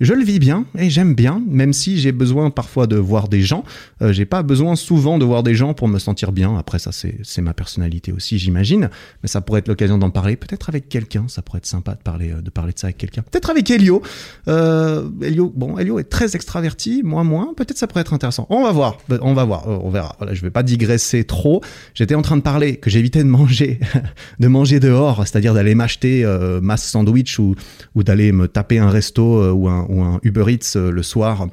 [0.00, 3.42] Je le vis bien et j'aime bien, même si j'ai besoin parfois de voir des
[3.42, 3.64] gens.
[4.00, 6.56] Euh, j'ai pas besoin souvent de voir des gens pour me sentir bien.
[6.56, 8.88] Après, ça, c'est ma personnalité aussi, j'imagine.
[9.22, 10.36] Mais ça pourrait être l'occasion d'en parler.
[10.36, 11.26] Peut-être avec quelqu'un.
[11.28, 13.20] Ça pourrait être sympa de parler, euh, de parler de ça avec quelqu'un.
[13.20, 14.00] Peut-être avec Elio.
[14.48, 17.52] Euh, Elio, bon, Elio est très extraverti, moi moins.
[17.54, 18.46] Peut-être ça pourrait être intéressant.
[18.48, 18.96] On va voir.
[19.20, 19.68] On va voir.
[19.68, 20.16] On verra.
[20.18, 21.60] Voilà, je vais pas digresser trop.
[21.92, 23.78] J'étais en train de parler que j'évitais de manger,
[24.40, 27.54] de manger dehors, c'est-à-dire d'aller m'acheter euh, masse sandwich ou,
[27.94, 31.48] ou d'aller me taper un resto ou un ou un Uber Eats euh, le soir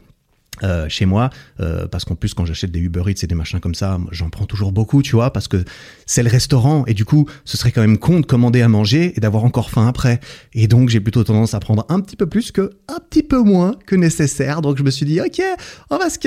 [0.63, 3.59] euh, chez moi euh, parce qu'en plus quand j'achète des Uber Eats et des machins
[3.59, 5.63] comme ça j'en prends toujours beaucoup tu vois parce que
[6.07, 9.13] c'est le restaurant et du coup ce serait quand même con de commander à manger
[9.15, 10.19] et d'avoir encore faim après.
[10.53, 13.39] Et donc j'ai plutôt tendance à prendre un petit peu plus que un petit peu
[13.39, 14.61] moins que nécessaire.
[14.61, 15.43] Donc je me suis dit ok
[15.91, 16.17] on va se,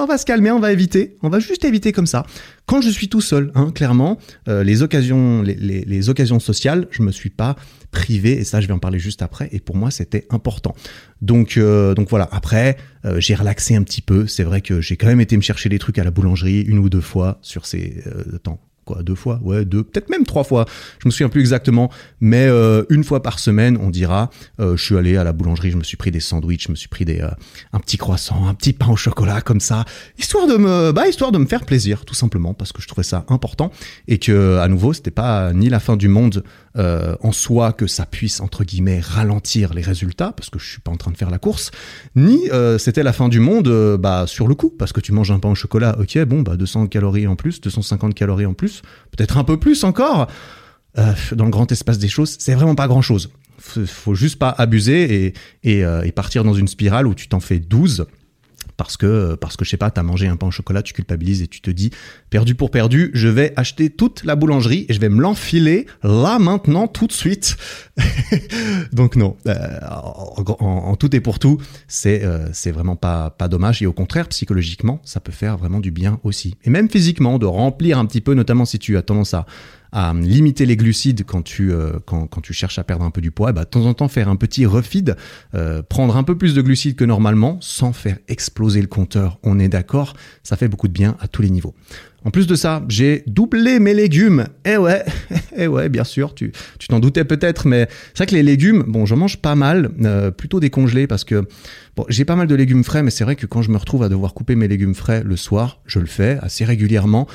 [0.00, 2.24] on va se calmer on va éviter on va juste éviter comme ça
[2.70, 7.30] quand je suis tout seul hein, clairement les occasions les, occasions sociales je me suis
[7.30, 7.56] pas
[7.90, 10.74] privé et ça je vais en parler juste après et pour moi c'était important.
[11.22, 12.28] Donc euh, donc voilà.
[12.32, 14.26] Après euh, j'ai relaxé un petit peu.
[14.26, 16.78] C'est vrai que j'ai quand même été me chercher des trucs à la boulangerie une
[16.78, 18.38] ou deux fois sur ces euh,
[19.02, 20.66] deux fois, ouais, deux, peut-être même trois fois.
[21.02, 24.84] Je me souviens plus exactement, mais euh, une fois par semaine, on dira, euh, je
[24.84, 27.04] suis allé à la boulangerie, je me suis pris des sandwichs, je me suis pris
[27.04, 27.30] des euh,
[27.72, 29.84] un petit croissant, un petit pain au chocolat comme ça,
[30.18, 33.02] histoire de me, bah, histoire de me faire plaisir, tout simplement, parce que je trouvais
[33.02, 33.70] ça important
[34.08, 36.44] et que à nouveau, c'était pas ni la fin du monde
[36.76, 40.90] en soi que ça puisse entre guillemets ralentir les résultats, parce que je suis pas
[40.90, 41.70] en train de faire la course,
[42.14, 45.38] ni c'était la fin du monde, bah sur le coup, parce que tu manges un
[45.38, 49.38] pain au chocolat, ok, bon, bah 200 calories en plus, 250 calories en plus peut-être
[49.38, 50.28] un peu plus encore,
[50.98, 53.30] euh, dans le grand espace des choses, c'est vraiment pas grand-chose.
[53.58, 57.58] Faut juste pas abuser et, euh, et, partir dans une spirale où tu t'en fais
[57.58, 58.06] 12
[58.80, 61.42] parce que parce que je sais pas, t'as mangé un pain au chocolat, tu culpabilises
[61.42, 61.90] et tu te dis
[62.30, 66.38] perdu pour perdu, je vais acheter toute la boulangerie et je vais me l'enfiler là
[66.38, 67.58] maintenant tout de suite.
[68.94, 69.80] Donc non, euh,
[70.60, 74.28] en, tout et pour tout, c'est euh, c'est vraiment pas pas dommage et au contraire
[74.28, 76.56] psychologiquement, ça peut faire vraiment du bien aussi.
[76.64, 79.44] Et même physiquement de remplir un petit peu notamment si tu as tendance à
[79.92, 83.20] à limiter les glucides quand tu, euh, quand, quand, tu cherches à perdre un peu
[83.20, 85.16] du poids, bah, de temps en temps faire un petit refeed,
[85.54, 89.38] euh, prendre un peu plus de glucides que normalement sans faire exploser le compteur.
[89.42, 91.74] On est d'accord, ça fait beaucoup de bien à tous les niveaux.
[92.24, 94.46] En plus de ça, j'ai doublé mes légumes.
[94.64, 95.04] Eh ouais,
[95.56, 98.84] eh ouais, bien sûr, tu tu t'en doutais peut-être, mais c'est vrai que les légumes,
[98.86, 101.46] bon, je mange pas mal, euh, plutôt décongelés parce que
[101.96, 104.02] bon, j'ai pas mal de légumes frais, mais c'est vrai que quand je me retrouve
[104.02, 107.26] à devoir couper mes légumes frais le soir, je le fais assez régulièrement.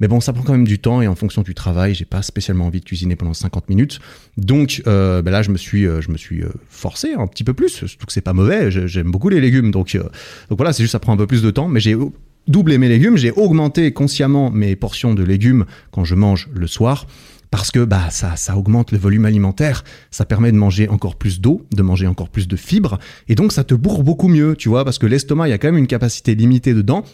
[0.00, 2.22] Mais bon, ça prend quand même du temps et en fonction du travail, j'ai pas
[2.22, 4.00] spécialement envie de cuisiner pendant 50 minutes.
[4.36, 7.44] Donc euh, ben là, je me suis, euh, je me suis euh, forcé un petit
[7.44, 7.68] peu plus.
[7.68, 8.70] Surtout que c'est pas mauvais.
[8.70, 11.50] J'aime beaucoup les légumes, donc donc voilà, c'est juste ça prend un peu plus de
[11.50, 11.68] temps.
[11.68, 11.96] Mais j'ai
[12.48, 17.06] doublé mes légumes, j'ai augmenté consciemment mes portions de légumes quand je mange le soir
[17.50, 21.40] parce que bah ça ça augmente le volume alimentaire, ça permet de manger encore plus
[21.40, 22.98] d'eau, de manger encore plus de fibres.
[23.28, 25.58] Et donc ça te bourre beaucoup mieux, tu vois parce que l'estomac, il y a
[25.58, 27.04] quand même une capacité limitée dedans.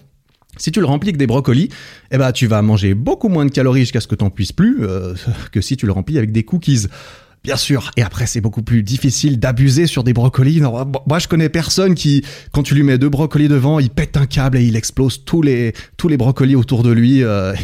[0.56, 1.68] Si tu le remplis avec des brocolis,
[2.10, 4.52] eh ben, tu vas manger beaucoup moins de calories jusqu'à ce que tu n'en puisses
[4.52, 5.14] plus euh,
[5.52, 6.86] que si tu le remplis avec des cookies.
[7.42, 7.90] Bien sûr.
[7.96, 10.60] Et après, c'est beaucoup plus difficile d'abuser sur des brocolis.
[10.60, 12.22] moi, je connais personne qui,
[12.52, 15.40] quand tu lui mets deux brocolis devant, il pète un câble et il explose tous
[15.40, 17.54] les tous les brocolis autour de lui euh,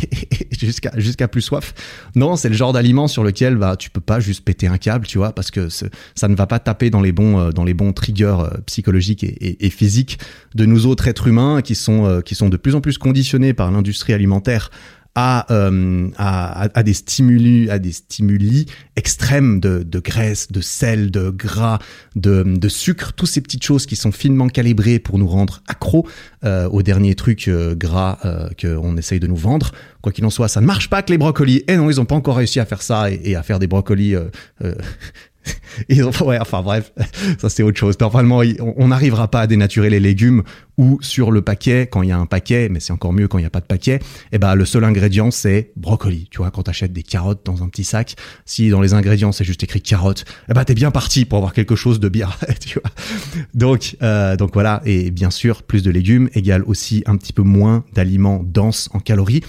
[0.96, 1.74] jusqu'à plus soif.
[2.14, 5.06] Non, c'est le genre d'aliment sur lequel bah tu peux pas juste péter un câble,
[5.06, 7.74] tu vois, parce que ça ne va pas taper dans les bons euh, dans les
[7.74, 10.18] bons triggers euh, psychologiques et, et, et, physiques
[10.54, 13.70] de nous autres êtres humains qui sont qui sont de plus en plus conditionnés par
[13.70, 14.70] l'industrie alimentaire
[15.16, 21.30] euh, à, à, des stimuli, à des stimuli extrêmes de, de graisse, de sel, de
[21.30, 21.78] gras,
[22.16, 26.06] de, de, sucre, toutes ces petites choses qui sont finement calibrées pour nous rendre accros
[26.44, 29.72] euh, aux derniers trucs euh, gras euh, qu'on essaye de nous vendre.
[30.02, 31.64] Quoi qu'il en soit, ça ne marche pas que les brocolis.
[31.66, 33.66] Et non, ils n'ont pas encore réussi à faire ça et, et à faire des
[33.66, 34.14] brocolis
[36.24, 36.92] ouais, enfin bref,
[37.38, 37.98] ça c'est autre chose.
[38.00, 38.42] Normalement,
[38.76, 40.42] on n'arrivera pas à dénaturer les légumes
[40.78, 43.38] ou sur le paquet, quand il y a un paquet, mais c'est encore mieux quand
[43.38, 44.00] il n'y a pas de paquet, et
[44.32, 46.28] eh ben le seul ingrédient c'est brocoli.
[46.30, 49.32] Tu vois, quand tu achètes des carottes dans un petit sac, si dans les ingrédients
[49.32, 52.28] c'est juste écrit carotte, eh ben t'es bien parti pour avoir quelque chose de bien,
[52.60, 52.90] tu vois.
[53.54, 57.42] Donc, euh, donc voilà, et bien sûr, plus de légumes égale aussi un petit peu
[57.42, 59.42] moins d'aliments denses en calories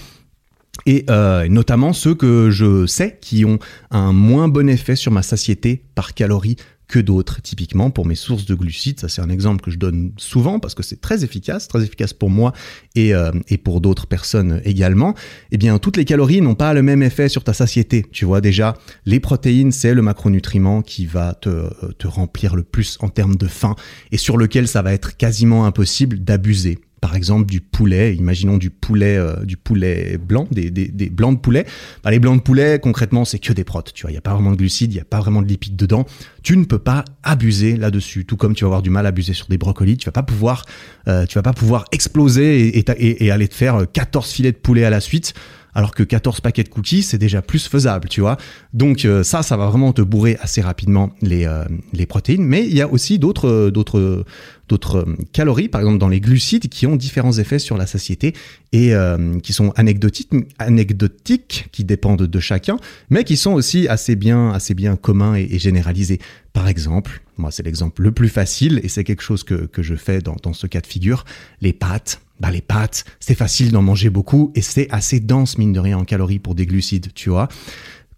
[0.86, 3.58] et euh, notamment ceux que je sais qui ont
[3.90, 6.56] un moins bon effet sur ma satiété par calorie
[6.88, 7.40] que d'autres.
[7.42, 10.74] Typiquement, pour mes sources de glucides, ça c'est un exemple que je donne souvent parce
[10.74, 12.52] que c'est très efficace, très efficace pour moi
[12.94, 15.14] et, euh, et pour d'autres personnes également.
[15.52, 18.06] Eh bien, toutes les calories n'ont pas le même effet sur ta satiété.
[18.10, 22.96] Tu vois déjà, les protéines, c'est le macronutriment qui va te, te remplir le plus
[23.00, 23.76] en termes de faim
[24.10, 28.70] et sur lequel ça va être quasiment impossible d'abuser par exemple du poulet, imaginons du
[28.70, 31.66] poulet, euh, du poulet blanc, des, des, des blancs de poulet.
[32.02, 33.92] Bah, les blancs de poulet, concrètement, c'est que des protes.
[33.94, 35.46] Tu vois, il y a pas vraiment de glucides, il y a pas vraiment de
[35.46, 36.06] lipides dedans.
[36.42, 38.24] Tu ne peux pas abuser là-dessus.
[38.24, 40.22] Tout comme tu vas avoir du mal à abuser sur des brocolis, tu vas pas
[40.22, 40.64] pouvoir,
[41.06, 44.56] euh, tu vas pas pouvoir exploser et, et, et, aller te faire 14 filets de
[44.56, 45.34] poulet à la suite
[45.78, 48.36] alors que 14 paquets de cookies, c'est déjà plus faisable, tu vois.
[48.74, 51.62] Donc euh, ça, ça va vraiment te bourrer assez rapidement les, euh,
[51.92, 52.42] les protéines.
[52.42, 54.24] Mais il y a aussi d'autres d'autres
[54.68, 58.34] d'autres calories, par exemple dans les glucides, qui ont différents effets sur la satiété
[58.72, 64.16] et euh, qui sont anecdotiques, anecdotiques, qui dépendent de chacun, mais qui sont aussi assez
[64.16, 66.18] bien, assez bien communs et, et généralisés.
[66.54, 69.94] Par exemple, moi c'est l'exemple le plus facile et c'est quelque chose que, que je
[69.94, 71.24] fais dans, dans ce cas de figure,
[71.60, 75.72] les pâtes bah les pâtes, c'est facile d'en manger beaucoup et c'est assez dense mine
[75.72, 77.48] de rien en calories pour des glucides, tu vois.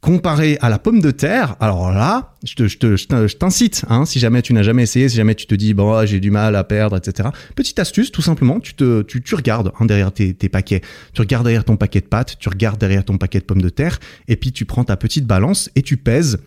[0.00, 4.54] Comparé à la pomme de terre, alors là, je, te, t'incite, hein, si jamais tu
[4.54, 7.28] n'as jamais essayé, si jamais tu te dis bon j'ai du mal à perdre, etc.
[7.54, 10.80] Petite astuce, tout simplement, tu te, tu regardes hein, derrière tes, tes paquets,
[11.12, 13.68] tu regardes derrière ton paquet de pâtes, tu regardes derrière ton paquet de pommes de
[13.68, 16.38] terre, et puis tu prends ta petite balance et tu pèses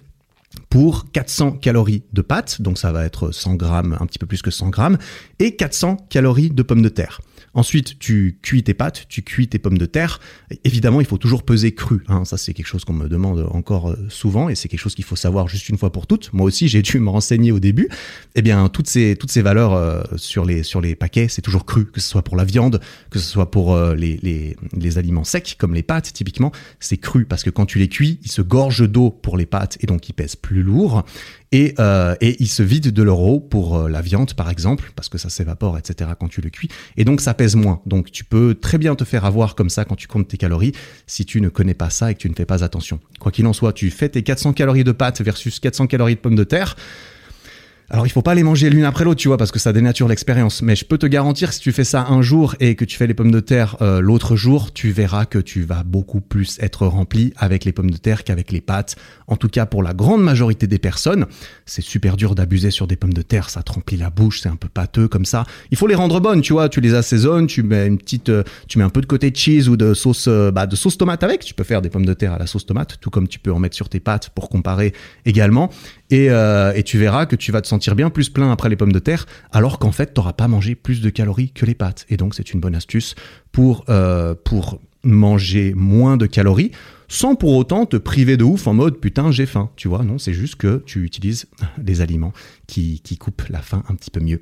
[0.69, 4.41] pour 400 calories de pâtes, donc ça va être 100 grammes, un petit peu plus
[4.41, 4.97] que 100 grammes,
[5.39, 7.21] et 400 calories de pommes de terre.
[7.55, 10.19] Ensuite, tu cuis tes pâtes, tu cuis tes pommes de terre.
[10.63, 12.03] Évidemment, il faut toujours peser cru.
[12.07, 12.25] Hein.
[12.25, 15.05] Ça, c'est quelque chose qu'on me demande encore euh, souvent et c'est quelque chose qu'il
[15.05, 16.33] faut savoir juste une fois pour toutes.
[16.33, 17.89] Moi aussi, j'ai dû me renseigner au début.
[18.33, 21.65] Eh bien, toutes ces toutes ces valeurs euh, sur les sur les paquets, c'est toujours
[21.65, 24.97] cru, que ce soit pour la viande, que ce soit pour euh, les, les les
[24.97, 28.31] aliments secs comme les pâtes typiquement, c'est cru parce que quand tu les cuis, ils
[28.31, 31.03] se gorgent d'eau pour les pâtes et donc ils pèsent plus lourd
[31.51, 31.75] et,
[32.21, 35.29] et ils se vident de leur eau pour la viande par exemple parce que ça
[35.29, 38.77] s'évapore etc quand tu le cuis et donc ça pèse moins donc tu peux très
[38.77, 40.73] bien te faire avoir comme ça quand tu comptes tes calories
[41.07, 42.99] si tu ne connais pas ça et que tu ne fais pas attention.
[43.19, 46.19] Quoi qu'il en soit tu fais tes 400 calories de pâtes versus 400 calories de
[46.19, 46.75] pommes de terre
[47.89, 50.07] Alors il faut pas les manger l'une après l'autre, tu vois, parce que ça dénature
[50.07, 50.61] l'expérience.
[50.61, 52.97] Mais je peux te garantir que si tu fais ça un jour et que tu
[52.97, 56.57] fais les pommes de terre euh, l'autre jour, tu verras que tu vas beaucoup plus
[56.59, 58.95] être rempli avec les pommes de terre qu'avec les pâtes.
[59.27, 61.25] En tout cas, pour la grande majorité des personnes,
[61.65, 63.49] c'est super dur d'abuser sur des pommes de terre.
[63.49, 65.45] Ça te remplit la bouche, c'est un peu pâteux comme ça.
[65.71, 66.69] Il faut les rendre bonnes, tu vois.
[66.69, 69.69] Tu les assaisonnes, tu mets une petite, euh, tu mets un peu de côté cheese
[69.69, 71.41] ou de sauce, euh, bah, de sauce tomate avec.
[71.41, 73.51] Tu peux faire des pommes de terre à la sauce tomate, tout comme tu peux
[73.51, 74.93] en mettre sur tes pâtes pour comparer
[75.25, 75.69] également.
[76.13, 78.91] Et, et tu verras que tu vas te sentir bien plus plein après les pommes
[78.91, 82.05] de terre, alors qu'en fait, tu n'auras pas mangé plus de calories que les pâtes.
[82.09, 83.15] Et donc, c'est une bonne astuce
[83.51, 86.71] pour, euh, pour manger moins de calories
[87.13, 90.17] sans pour autant te priver de ouf en mode putain j'ai faim, tu vois, non,
[90.17, 91.45] c'est juste que tu utilises
[91.77, 92.33] des aliments
[92.65, 94.41] qui, qui coupent la faim un petit peu mieux.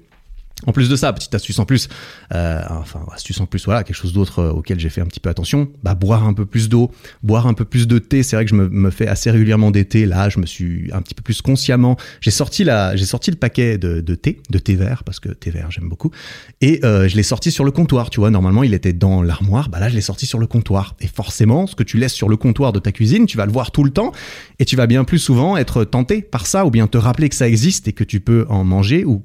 [0.67, 1.89] En plus de ça, petite astuce en plus,
[2.33, 5.19] euh, enfin astuce en plus, voilà, quelque chose d'autre euh, auquel j'ai fait un petit
[5.19, 6.91] peu attention, bah boire un peu plus d'eau,
[7.23, 8.21] boire un peu plus de thé.
[8.21, 10.05] C'est vrai que je me, fais assez régulièrement des thés.
[10.05, 11.97] Là, je me suis un petit peu plus consciemment.
[12.19, 15.49] J'ai sorti la, j'ai sorti le paquet de, thé, de thé vert parce que thé
[15.49, 16.11] vert j'aime beaucoup,
[16.61, 18.09] et euh, je l'ai sorti sur le comptoir.
[18.09, 20.95] Tu vois, normalement il était dans l'armoire, bah là je l'ai sorti sur le comptoir.
[20.99, 23.51] Et forcément, ce que tu laisses sur le comptoir de ta cuisine, tu vas le
[23.51, 24.11] voir tout le temps,
[24.59, 27.35] et tu vas bien plus souvent être tenté par ça, ou bien te rappeler que
[27.35, 29.23] ça existe et que tu peux en manger ou,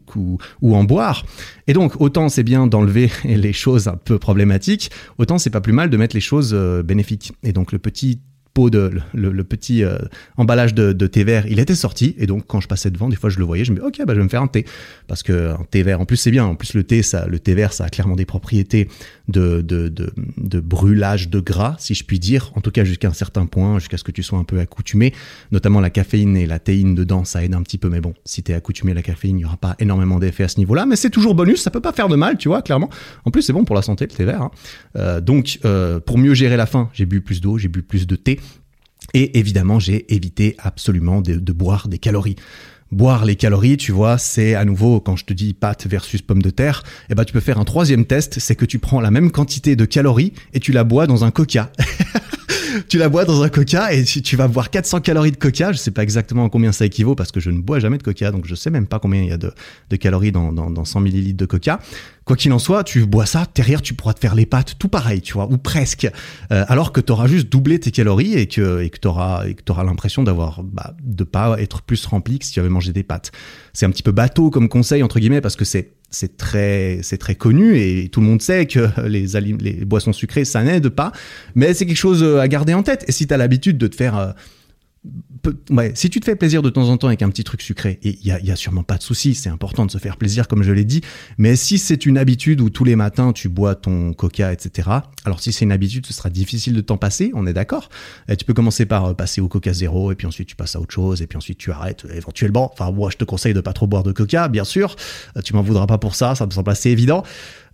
[0.62, 1.25] ou en boire.
[1.66, 5.72] Et donc, autant c'est bien d'enlever les choses un peu problématiques, autant c'est pas plus
[5.72, 7.32] mal de mettre les choses euh, bénéfiques.
[7.42, 8.20] Et donc, le petit
[8.70, 9.98] de le, petit euh,
[10.36, 12.14] emballage de, thé vert, il était sorti.
[12.18, 13.98] Et donc quand je passais devant, des fois je le voyais, je me dis ok
[14.06, 14.64] bah je vais me faire un thé.
[15.06, 17.38] Parce que un thé vert, en plus c'est bien, en plus le thé ça, le
[17.38, 18.88] thé vert ça a clairement des propriétés
[19.28, 23.12] de de, de, brûlage de gras si je puis dire, en tout cas jusqu'à un
[23.12, 25.12] certain point, jusqu'à ce que tu sois un peu accoutumé,
[25.52, 28.42] notamment la caféine et la théine dedans ça aide un petit peu, mais bon si
[28.42, 30.96] t'es accoutumé à la caféine, il n'y aura pas énormément d'effet à ce niveau-là, mais
[30.96, 32.90] c'est toujours bonus, ça peut pas faire de mal, tu vois clairement.
[33.24, 34.42] En plus c'est bon pour la santé le thé vert.
[34.42, 34.50] Hein.
[34.96, 38.06] Euh, donc euh, pour mieux gérer la faim, j'ai bu plus d'eau, j'ai bu plus
[38.06, 38.40] de thé
[39.16, 42.36] et évidemment, j'ai évité absolument de, boire des calories.
[42.92, 46.42] Boire les calories, tu vois, c'est à nouveau quand je te dis pâte versus pomme
[46.42, 49.10] de terre, eh ben tu peux faire un troisième test, c'est que tu prends la
[49.10, 51.72] même quantité de calories et tu la bois dans un coca.
[52.88, 55.72] tu la bois dans un coca et tu, vas boire 400 calories de coca.
[55.72, 58.30] Je sais pas exactement combien ça équivaut parce que je ne bois jamais de coca,
[58.30, 61.38] donc je sais même pas combien il y a de, calories dans, dans 100 millilitres
[61.38, 61.80] de coca.
[62.26, 64.88] Quoi qu'il en soit, tu bois ça, derrière tu pourras te faire les pâtes tout
[64.88, 66.08] pareil, tu vois, ou presque.
[66.50, 69.46] Euh, alors que tu auras juste doublé tes calories et que et que tu auras
[69.46, 72.68] et que tu l'impression d'avoir bah, de pas être plus rempli que si tu avais
[72.68, 73.30] mangé des pâtes.
[73.72, 77.18] C'est un petit peu bateau comme conseil entre guillemets parce que c'est c'est très c'est
[77.18, 81.12] très connu et tout le monde sait que les les boissons sucrées ça n'aide pas,
[81.54, 83.04] mais c'est quelque chose à garder en tête.
[83.08, 84.32] Et si tu as l'habitude de te faire euh,
[85.70, 87.98] ouais, si tu te fais plaisir de temps en temps avec un petit truc sucré,
[88.02, 90.62] il y a, a, sûrement pas de souci, c'est important de se faire plaisir comme
[90.62, 91.00] je l'ai dit,
[91.38, 94.88] mais si c'est une habitude où tous les matins tu bois ton coca, etc.,
[95.24, 97.88] alors si c'est une habitude, ce sera difficile de t'en passer, on est d'accord
[98.38, 100.80] Tu peux commencer par euh, passer au coca zéro, et puis ensuite tu passes à
[100.80, 102.70] autre chose, et puis ensuite tu arrêtes éventuellement.
[102.72, 104.96] Enfin, moi je te conseille de pas trop boire de coca, bien sûr,
[105.36, 107.22] euh, tu m'en voudras pas pour ça, ça me semble assez évident.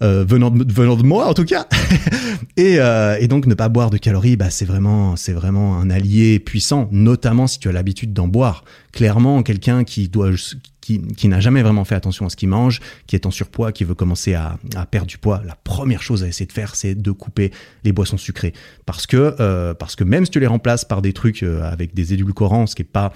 [0.02, 1.66] Euh, venant, de, venant de moi en tout cas.
[2.56, 5.90] et, euh, et, donc ne pas boire de calories, bah, c'est vraiment, c'est vraiment un
[5.90, 8.64] allié puissant, notamment si tu as l'habitude d'en boire.
[8.92, 10.30] Clairement, quelqu'un qui doit,
[10.82, 13.84] qui, n'a jamais vraiment fait attention à ce qu'il mange, qui est en surpoids, qui
[13.84, 14.58] veut commencer à,
[14.90, 17.52] perdre du poids, la première chose à essayer de faire, c'est de couper
[17.84, 18.52] les boissons sucrées.
[18.84, 21.94] Parce que, euh, parce que même si tu les remplaces par des trucs euh, avec
[21.94, 23.12] des édulcorants, ce qui est pas,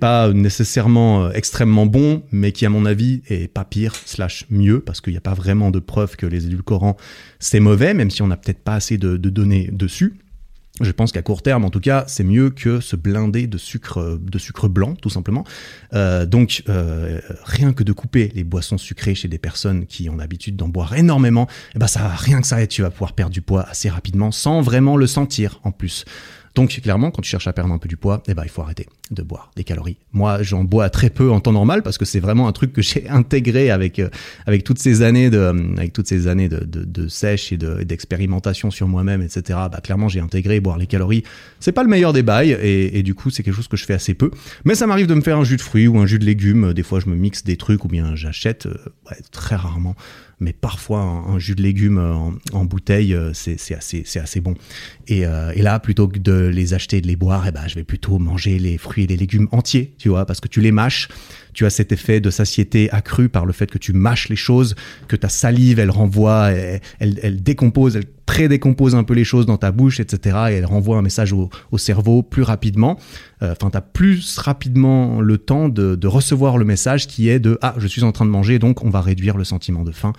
[0.00, 4.80] pas nécessairement euh, extrêmement bon, mais qui à mon avis est pas pire slash mieux,
[4.80, 6.96] parce qu'il n'y a pas vraiment de preuve que les édulcorants
[7.38, 10.18] c'est mauvais, même si on n'a peut-être pas assez de, de données dessus.
[10.80, 14.18] Je pense qu'à court terme, en tout cas, c'est mieux que se blinder de sucre,
[14.20, 15.44] de sucre blanc, tout simplement.
[15.92, 20.16] Euh, donc, euh, rien que de couper les boissons sucrées chez des personnes qui ont
[20.16, 23.40] l'habitude d'en boire énormément, eh ben ça, rien que ça, tu vas pouvoir perdre du
[23.40, 26.04] poids assez rapidement, sans vraiment le sentir en plus.
[26.54, 28.62] Donc clairement, quand tu cherches à perdre un peu du poids, eh ben, il faut
[28.62, 29.96] arrêter de boire des calories.
[30.12, 32.80] Moi, j'en bois très peu en temps normal parce que c'est vraiment un truc que
[32.80, 34.08] j'ai intégré avec euh,
[34.46, 38.88] avec toutes ces années de avec toutes ces années de, de, sèche et d'expérimentation sur
[38.88, 39.42] moi-même, etc.
[39.70, 41.24] Bah clairement, j'ai intégré boire les calories.
[41.60, 43.94] C'est pas le meilleur des bails et, du coup, c'est quelque chose que je fais
[43.94, 44.30] assez peu.
[44.64, 46.72] Mais ça m'arrive de me faire un jus de fruits ou un jus de légumes.
[46.72, 48.74] Des fois, je me mixe des trucs ou bien j'achète euh,
[49.32, 49.96] très rarement
[50.40, 51.98] mais parfois un, jus de légumes
[52.52, 54.54] en, bouteille, euh, c'est assez, assez bon.
[55.06, 57.66] Et, euh, et, là, plutôt que de les acheter et de les boire, eh ben,
[57.66, 60.60] je vais plutôt manger les fruits et les légumes entiers, tu vois, parce que tu
[60.60, 61.08] les mâches,
[61.54, 64.74] tu as cet effet de satiété accru par le fait que tu mâches les choses,
[65.08, 68.04] que ta salive, elle renvoie, elle, elle, décompose, elle
[68.94, 70.36] un peu les choses dans ta bouche, etc.
[70.50, 72.98] Et elle renvoie un message au, cerveau plus rapidement.
[73.42, 77.38] Euh, enfin, tu as plus rapidement le temps de, de, recevoir le message qui est
[77.38, 79.92] de ah, je suis en train de manger, donc on va réduire le sentiment de
[79.92, 80.12] faim.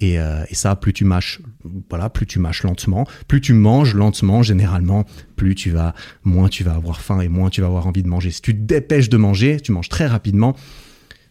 [0.00, 1.40] Et, euh, et, ça, plus tu mâches,
[1.88, 5.04] voilà, plus tu mâches lentement, plus tu manges lentement, généralement,
[5.36, 8.08] plus tu vas, moins tu vas avoir faim et moins tu vas avoir envie de
[8.08, 8.30] manger.
[8.30, 10.56] Si tu te dépêches de manger, tu manges très rapidement.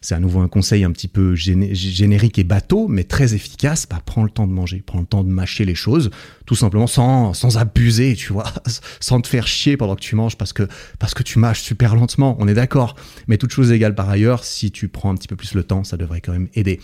[0.02, 4.02] C'est à nouveau un conseil un petit peu générique et bateau, mais très efficace, bah,
[4.04, 6.10] prends le temps de manger, prends le temps de mâcher les choses,
[6.44, 8.52] tout simplement sans, sans abuser, tu vois,
[9.00, 11.94] sans te faire chier pendant que tu manges parce que, parce que tu mâches super
[11.94, 12.96] lentement, on est d'accord.
[13.28, 15.84] Mais toute chose égale par ailleurs, si tu prends un petit peu plus le temps,
[15.84, 16.80] ça devrait quand même aider.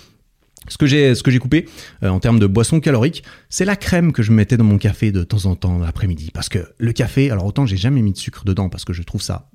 [0.69, 1.69] Ce que j'ai, ce que j'ai coupé
[2.03, 5.13] euh, en termes de boissons caloriques, c'est la crème que je mettais dans mon café
[5.13, 6.31] de temps en temps l'après-midi.
[6.33, 9.03] Parce que le café, alors autant j'ai jamais mis de sucre dedans parce que je
[9.03, 9.49] trouve ça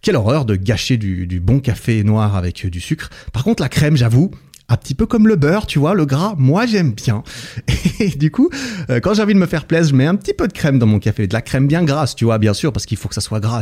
[0.00, 3.08] quelle horreur de gâcher du, du, bon café noir avec du sucre.
[3.32, 4.32] Par contre, la crème, j'avoue,
[4.68, 7.22] un petit peu comme le beurre, tu vois, le gras, moi j'aime bien.
[8.00, 8.48] Et du coup,
[8.90, 10.78] euh, quand j'ai envie de me faire plaisir, je mets un petit peu de crème
[10.78, 13.08] dans mon café, de la crème bien grasse, tu vois, bien sûr, parce qu'il faut
[13.08, 13.60] que ça soit gras.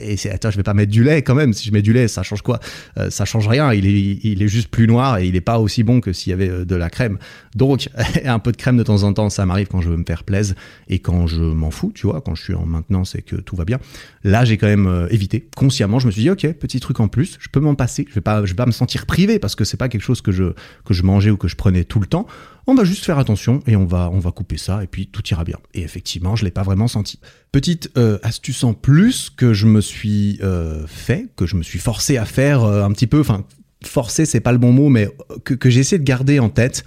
[0.00, 1.52] Et attends, je vais pas mettre du lait quand même.
[1.52, 2.60] Si je mets du lait, ça change quoi?
[2.98, 3.72] Euh, Ça change rien.
[3.72, 6.30] Il est, il est juste plus noir et il est pas aussi bon que s'il
[6.30, 7.18] y avait euh, de la crème.
[7.54, 7.88] Donc,
[8.24, 10.24] un peu de crème de temps en temps, ça m'arrive quand je veux me faire
[10.24, 10.54] plaisir
[10.88, 13.56] et quand je m'en fous, tu vois, quand je suis en maintenance et que tout
[13.56, 13.78] va bien.
[14.24, 15.98] Là, j'ai quand même évité consciemment.
[15.98, 18.06] Je me suis dit, ok, petit truc en plus, je peux m'en passer.
[18.08, 20.20] Je vais pas, je vais pas me sentir privé parce que c'est pas quelque chose
[20.20, 20.37] que je
[20.84, 22.26] que je mangeais ou que je prenais tout le temps.
[22.70, 25.26] On va juste faire attention et on va, on va couper ça et puis tout
[25.30, 25.56] ira bien.
[25.72, 27.18] Et effectivement, je l'ai pas vraiment senti.
[27.50, 31.78] Petite euh, astuce en plus que je me suis euh, fait, que je me suis
[31.78, 33.46] forcé à faire euh, un petit peu, enfin
[33.82, 35.08] forcer, c'est pas le bon mot, mais
[35.44, 36.84] que, que j'ai essayé de garder en tête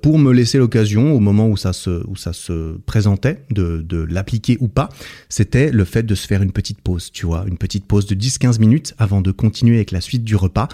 [0.00, 3.98] pour me laisser l'occasion au moment où ça se, où ça se présentait de, de
[3.98, 4.88] l'appliquer ou pas,
[5.28, 8.14] c'était le fait de se faire une petite pause, tu vois, une petite pause de
[8.14, 10.68] 10-15 minutes avant de continuer avec la suite du repas.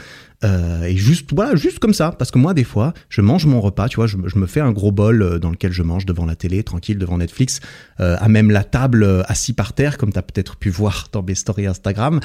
[0.45, 2.13] Euh, et juste, voilà, juste comme ça.
[2.13, 4.71] Parce que moi, des fois, je mange mon repas, tu vois, je, me fais un
[4.71, 7.61] gros bol euh, dans lequel je mange devant la télé, tranquille, devant Netflix,
[8.01, 11.23] euh, à même la table, assis par terre, comme tu as peut-être pu voir dans
[11.23, 12.21] mes stories Instagram.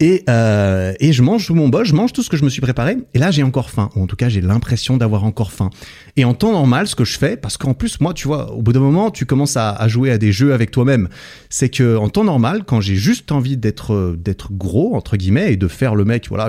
[0.00, 2.60] Et, et je mange tout mon bol, je mange tout ce que je me suis
[2.60, 2.98] préparé.
[3.14, 3.90] Et là, j'ai encore faim.
[3.96, 5.70] Ou en tout cas, j'ai l'impression d'avoir encore faim.
[6.16, 8.62] Et en temps normal, ce que je fais, parce qu'en plus, moi, tu vois, au
[8.62, 11.08] bout d'un moment, tu commences à, jouer à des jeux avec toi-même.
[11.48, 15.56] C'est que en temps normal, quand j'ai juste envie d'être d'être gros entre guillemets et
[15.56, 16.48] de faire le mec, voilà,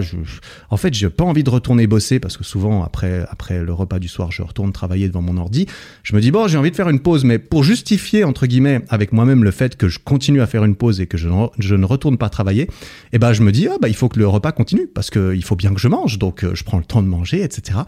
[0.70, 4.00] en fait, j'ai pas envie de retourner bosser parce que souvent après après le repas
[4.00, 5.68] du soir, je retourne travailler devant mon ordi.
[6.04, 8.82] Je me dis bon, j'ai envie de faire une pause, mais pour justifier entre guillemets
[8.90, 11.48] avec moi-même le fait que je continue à faire une pause et que je ne,
[11.60, 12.70] je ne retourne pas travailler,
[13.14, 15.36] eh ben je me dis ah bah il faut que le repas continue parce que
[15.36, 17.80] il faut bien que je mange, donc euh, je prends le temps de manger, etc.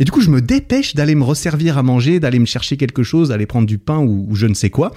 [0.00, 3.02] Et du coup, je me dépêche d'aller me resservir à manger, d'aller me chercher quelque
[3.02, 4.92] chose, d'aller prendre du pain ou, ou je ne sais quoi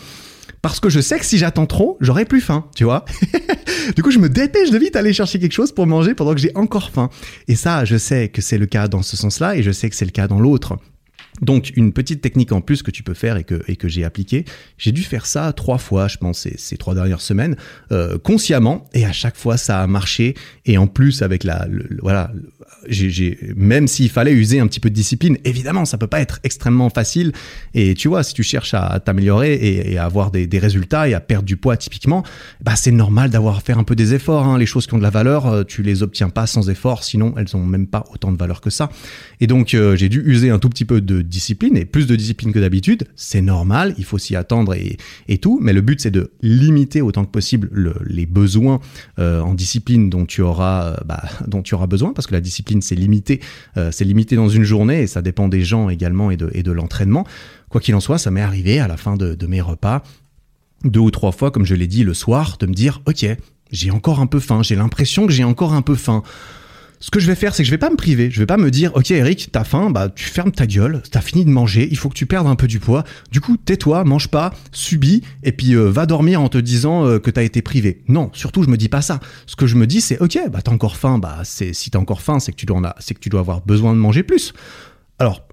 [0.61, 3.05] parce que je sais que si j'attends trop, j'aurai plus faim, tu vois.
[3.95, 6.39] du coup, je me dépêche de vite aller chercher quelque chose pour manger pendant que
[6.39, 7.09] j'ai encore faim.
[7.47, 9.95] Et ça, je sais que c'est le cas dans ce sens-là et je sais que
[9.95, 10.77] c'est le cas dans l'autre.
[11.41, 14.03] Donc une petite technique en plus que tu peux faire et que, et que j'ai
[14.03, 14.45] appliqué,
[14.77, 17.55] j'ai dû faire ça trois fois, je pense, ces, ces trois dernières semaines,
[17.91, 20.35] euh, consciemment, et à chaque fois ça a marché.
[20.65, 21.67] Et en plus avec la,
[22.01, 22.31] voilà,
[22.87, 26.39] j'ai, même s'il fallait user un petit peu de discipline, évidemment ça peut pas être
[26.43, 27.31] extrêmement facile.
[27.73, 31.13] Et tu vois, si tu cherches à t'améliorer et, à avoir des, des, résultats et
[31.13, 32.23] à perdre du poids typiquement,
[32.61, 34.45] bah c'est normal d'avoir à faire un peu des efforts.
[34.45, 34.57] Hein.
[34.57, 37.33] Les choses qui ont de la valeur, euh, tu les obtiens pas sans effort, sinon
[37.37, 38.89] elles ont même pas autant de valeur que ça.
[39.39, 42.15] Et donc euh, j'ai dû user un tout petit peu de discipline et plus de
[42.15, 46.01] discipline que d'habitude, c'est normal, il faut s'y attendre et, et, tout, mais le but
[46.01, 48.79] c'est de limiter autant que possible le, les besoins
[49.19, 52.41] euh, en discipline dont tu auras, euh, bah, dont tu auras besoin, parce que la
[52.41, 53.39] discipline c'est limité,
[53.77, 56.63] euh, c'est limité dans une journée et ça dépend des gens également et de, et
[56.63, 57.25] de l'entraînement.
[57.69, 60.03] Quoi qu'il en soit, ça m'est arrivé à la fin de, de mes repas
[60.85, 63.25] deux ou trois fois, comme je l'ai dit le soir, de me dire ok,
[63.71, 66.23] j'ai encore un peu faim, j'ai l'impression que j'ai encore un peu faim
[67.01, 68.29] ce que je vais faire, c'est que je vais pas me priver.
[68.29, 71.21] Je vais pas me dire, ok Eric, t'as faim, bah tu fermes ta gueule, t'as
[71.21, 73.03] fini de manger, il faut que tu perdes un peu du poids.
[73.31, 77.19] Du coup, tais-toi, mange pas, subis, et puis euh, va dormir en te disant euh,
[77.19, 78.03] que t'as été privé.
[78.07, 79.19] Non, surtout je me dis pas ça.
[79.45, 81.99] Ce que je me dis, c'est ok, bah t'as encore faim, bah c'est si t'as
[81.99, 82.81] encore faim, c'est que tu dois
[83.29, 84.53] dois avoir besoin de manger plus.
[85.19, 85.47] Alors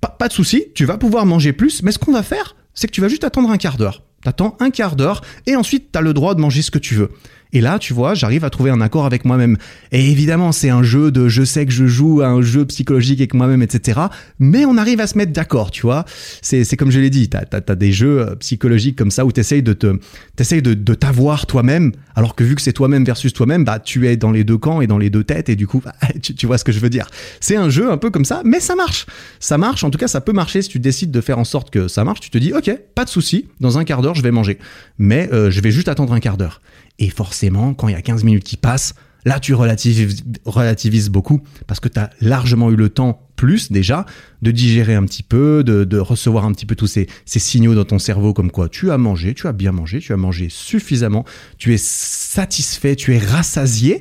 [0.00, 2.86] pas, pas de souci, tu vas pouvoir manger plus, mais ce qu'on va faire, c'est
[2.86, 4.02] que tu vas juste attendre un quart d'heure.
[4.22, 7.10] T'attends un quart d'heure et ensuite t'as le droit de manger ce que tu veux.
[7.52, 9.56] Et là, tu vois, j'arrive à trouver un accord avec moi-même.
[9.92, 13.20] Et évidemment, c'est un jeu de je sais que je joue à un jeu psychologique
[13.20, 14.00] avec moi-même, etc.
[14.38, 16.04] Mais on arrive à se mettre d'accord, tu vois.
[16.42, 19.62] C'est, comme je l'ai dit, t'as, t'as, des jeux euh, psychologiques comme ça où t'essayes
[19.62, 24.16] de de, t'avoir toi-même, alors que vu que c'est toi-même versus toi-même, bah, tu es
[24.16, 26.46] dans les deux camps et dans les deux têtes, et du coup, bah, tu, tu
[26.46, 27.08] vois ce que je veux dire.
[27.40, 29.06] C'est un jeu un peu comme ça, mais ça marche.
[29.40, 31.70] Ça marche, en tout cas, ça peut marcher si tu décides de faire en sorte
[31.70, 32.20] que ça marche.
[32.20, 34.58] Tu te dis, ok, pas de souci, dans un quart d'heure, je vais manger.
[34.98, 36.60] Mais euh, je vais juste attendre un quart d'heure.
[36.98, 38.94] Et forcément, quand il y a 15 minutes qui passent,
[39.24, 44.06] là tu relativises, beaucoup parce que tu as largement eu le temps plus déjà
[44.40, 47.98] de digérer un petit peu, de, recevoir un petit peu tous ces, signaux dans ton
[47.98, 51.24] cerveau comme quoi tu as mangé, tu as bien mangé, tu as mangé suffisamment,
[51.58, 54.00] tu es satisfait, tu es rassasié.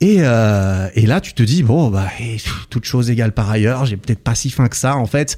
[0.00, 2.08] Et, euh, et là tu te dis bon bah
[2.70, 5.36] toute chose égale par ailleurs, j'ai peut-être pas si faim que ça en fait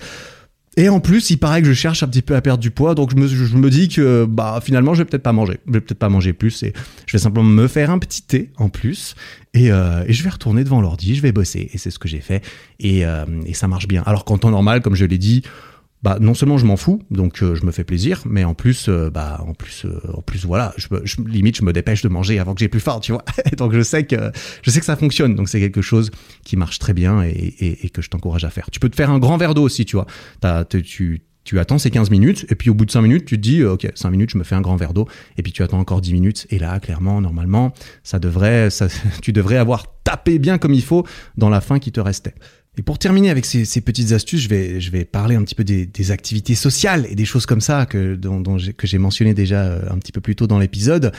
[0.76, 2.94] Et en plus, il paraît que je cherche un petit peu à perdre du poids,
[2.94, 5.60] donc je me, dis que bah finalement, je vais peut-être pas manger.
[5.66, 6.72] Je vais peut-être pas manger plus et
[7.06, 9.14] je vais simplement me faire un petit thé en plus
[9.52, 12.20] et, euh, je vais retourner devant l'ordi, je vais bosser et c'est ce que j'ai
[12.20, 12.42] fait
[12.80, 14.02] et, euh, et ça marche bien.
[14.04, 15.42] Alors qu'en temps normal, comme je l'ai dit,
[16.04, 18.90] bah non seulement je m'en fous, donc euh, je me fais plaisir, mais en plus,
[18.90, 20.86] euh, bah en plus, euh, en plus voilà, je,
[21.26, 23.24] limite je me dépêche de manger avant que j'ai plus faim, tu vois.
[23.56, 24.30] donc je sais que
[24.60, 26.10] je sais que ça fonctionne, donc c'est quelque chose
[26.44, 28.70] qui marche très bien et, et, que je t'encourage à faire.
[28.70, 30.06] Tu peux te faire un grand verre d'eau aussi, tu vois.
[30.40, 33.36] T'as, tu tu attends ces 15 minutes, et puis au bout de 5 minutes, tu
[33.36, 35.62] te dis, ok, 5 minutes, je me fais un grand verre d'eau, et puis tu
[35.62, 38.88] attends encore 10 minutes, et là, clairement, normalement, ça devrait, ça,
[39.22, 42.34] tu devrais avoir tapé bien comme il faut dans la fin qui te restait.
[42.76, 46.56] Et pour terminer avec ces, petites astuces, je vais, parler un petit peu des, activités
[46.56, 48.18] sociales et des choses comme ça que,
[48.76, 51.12] que j'ai mentionné déjà euh, un petit peu plus tôt dans l'épisode.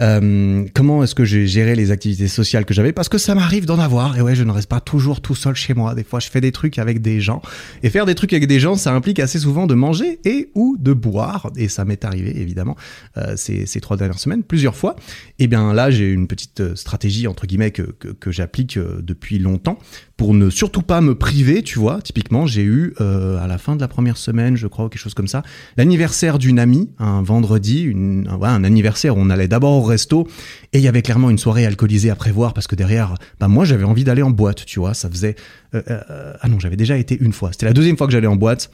[0.00, 2.92] Euh, comment est-ce que j'ai géré les activités sociales que j'avais?
[2.92, 4.16] Parce que ça m'arrive d'en avoir.
[4.16, 5.94] Et ouais, je ne reste pas toujours tout seul chez moi.
[5.94, 7.42] Des fois, je fais des trucs avec des gens.
[7.82, 10.76] Et faire des trucs avec des gens, ça implique assez souvent de manger et ou
[10.80, 11.50] de boire.
[11.56, 12.76] Et ça m'est arrivé, évidemment,
[13.18, 14.96] euh, ces, trois dernières semaines, plusieurs fois.
[15.38, 19.78] Et bien là, j'ai une petite stratégie, entre guillemets, que, que, que j'applique depuis longtemps
[20.16, 22.00] pour ne surtout pas me priver, tu vois.
[22.00, 25.14] Typiquement, j'ai eu euh, à la fin de la première semaine, je crois, quelque chose
[25.14, 25.42] comme ça,
[25.76, 27.92] l'anniversaire d'une amie, un vendredi,
[28.40, 30.26] un anniversaire où on allait d'abord au resto
[30.72, 33.64] et il y avait clairement une soirée alcoolisée à prévoir parce que derrière, bah moi
[33.64, 34.94] j'avais envie d'aller en boîte, tu vois.
[34.94, 35.36] Ça faisait
[35.74, 37.50] euh, euh, ah non, j'avais déjà été une fois.
[37.52, 38.70] C'était la deuxième fois que j'allais en boîte.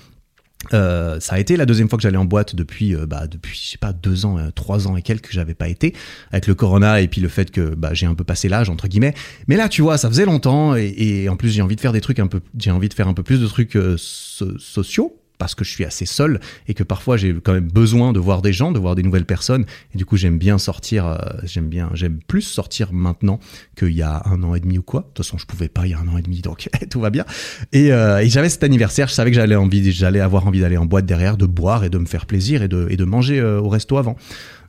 [0.75, 3.59] Euh, ça a été la deuxième fois que j'allais en boîte depuis, euh, bah, depuis,
[3.63, 5.95] je sais pas, deux ans, euh, trois ans et quelques que j'avais pas été,
[6.33, 8.89] avec le corona et puis le fait que bah, j'ai un peu passé l'âge entre
[8.89, 9.15] guillemets.
[9.47, 11.93] Mais là, tu vois, ça faisait longtemps et, et en plus j'ai envie de faire
[11.93, 15.21] des trucs un peu, j'ai envie de faire un peu plus de trucs so sociaux
[15.39, 18.43] parce que je suis assez seul et que parfois j'ai quand même besoin de voir
[18.43, 19.65] des gens, de voir des nouvelles personnes.
[19.95, 23.39] Et du coup, j'aime bien sortir, euh, j'aime bien, j'aime plus sortir maintenant
[23.77, 25.01] qu'il y a un an et demi ou quoi.
[25.01, 27.01] De toute façon, je pouvais pas il y a un an et demi, donc tout
[27.01, 27.25] va bien.
[27.73, 30.87] Et, euh, et j'avais cet anniversaire, je savais que j'allais envie, avoir envie d'aller en
[30.87, 33.97] boîte derrière, de boire et de me faire plaisir et de, manger euh, au resto
[33.97, 34.17] avant.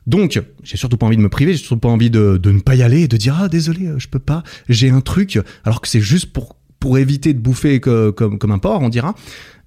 [0.06, 2.74] Donc, j'ai surtout pas envie de me priver, j'ai surtout pas envie de, ne pas
[2.74, 5.88] y aller et de dire ah désolé, je peux pas, j'ai un truc, alors que
[5.88, 9.14] c'est juste pour éviter de bouffer comme un porc, on dira.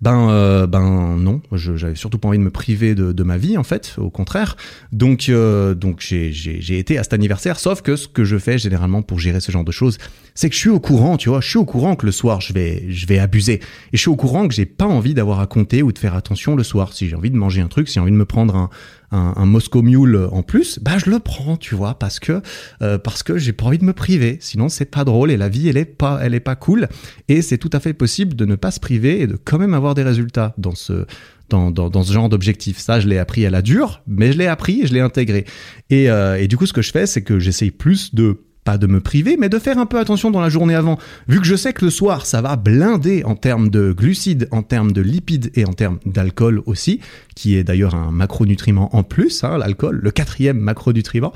[0.02, 3.64] Ben, euh, ben non, j'avais surtout pas envie de me priver de, ma vie en
[3.64, 4.58] fait, au contraire.
[4.92, 7.60] Donc, euh, donc j'ai été à cet anniversaire.
[7.60, 9.98] Sauf que ce que je fais généralement pour gérer ce genre de choses,
[10.36, 12.42] c'est que je suis au courant, tu vois, je suis au courant que le soir
[12.42, 13.62] je vais, je vais abuser, et
[13.98, 16.56] je suis au courant que j'ai pas envie d'avoir à compter ou de faire attention
[16.56, 16.94] le soir.
[16.94, 18.70] Si j'ai envie de manger un truc, si j'ai envie de me prendre un,
[19.14, 22.42] un, un, Moscow Mule en plus, bah je le prends, tu vois, parce que
[22.82, 24.38] euh, parce que j'ai pas envie de me priver.
[24.42, 26.90] Sinon c'est pas drôle et la vie elle est pas elle est pas cool
[27.30, 29.74] et c'est tout à fait possible de ne pas se priver et de quand même
[29.74, 31.06] avoir des résultats dans ce
[31.50, 32.80] dans, dans, ce genre d'objectif.
[32.80, 35.46] Ça, je l'ai appris à la dure, mais je l'ai appris et je l'ai intégré.
[35.92, 38.78] Et, euh, et du coup, ce que je fais, c'est que j'essaye plus de pas
[38.78, 40.98] de me priver, mais de faire un peu attention dans la journée avant.
[41.28, 44.64] Vu que je sais que le soir, ça va blinder en termes de glucides, en
[44.64, 47.00] termes de lipides et en termes d'alcool aussi,
[47.36, 51.34] qui est d'ailleurs un macronutriment en plus, hein, l'alcool, le quatrième macronutriment,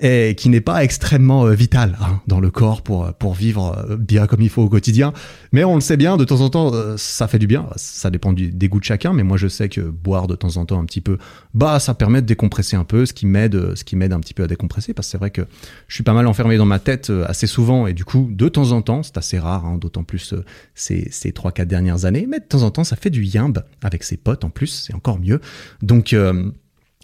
[0.00, 3.96] et qui n'est pas extrêmement euh, vital hein, dans le corps pour, pour vivre euh,
[3.96, 5.12] bien comme il faut au quotidien.
[5.52, 7.66] Mais on le sait bien, de temps en temps, euh, ça fait du bien.
[7.76, 10.56] Ça dépend du, des goûts de chacun, mais moi je sais que boire de temps
[10.56, 11.18] en temps un petit peu,
[11.54, 14.34] bah ça permet de décompresser un peu, ce qui m'aide, ce qui m'aide un petit
[14.34, 15.42] peu à décompresser, parce que c'est vrai que
[15.88, 18.48] je suis pas mal enfermé dans ma tête euh, assez souvent et du coup de
[18.48, 20.44] temps en temps c'est assez rare hein, d'autant plus euh,
[20.76, 23.64] ces ces trois quatre dernières années mais de temps en temps ça fait du yimbe
[23.82, 25.40] avec ses potes en plus c'est encore mieux.
[25.82, 26.52] Donc euh,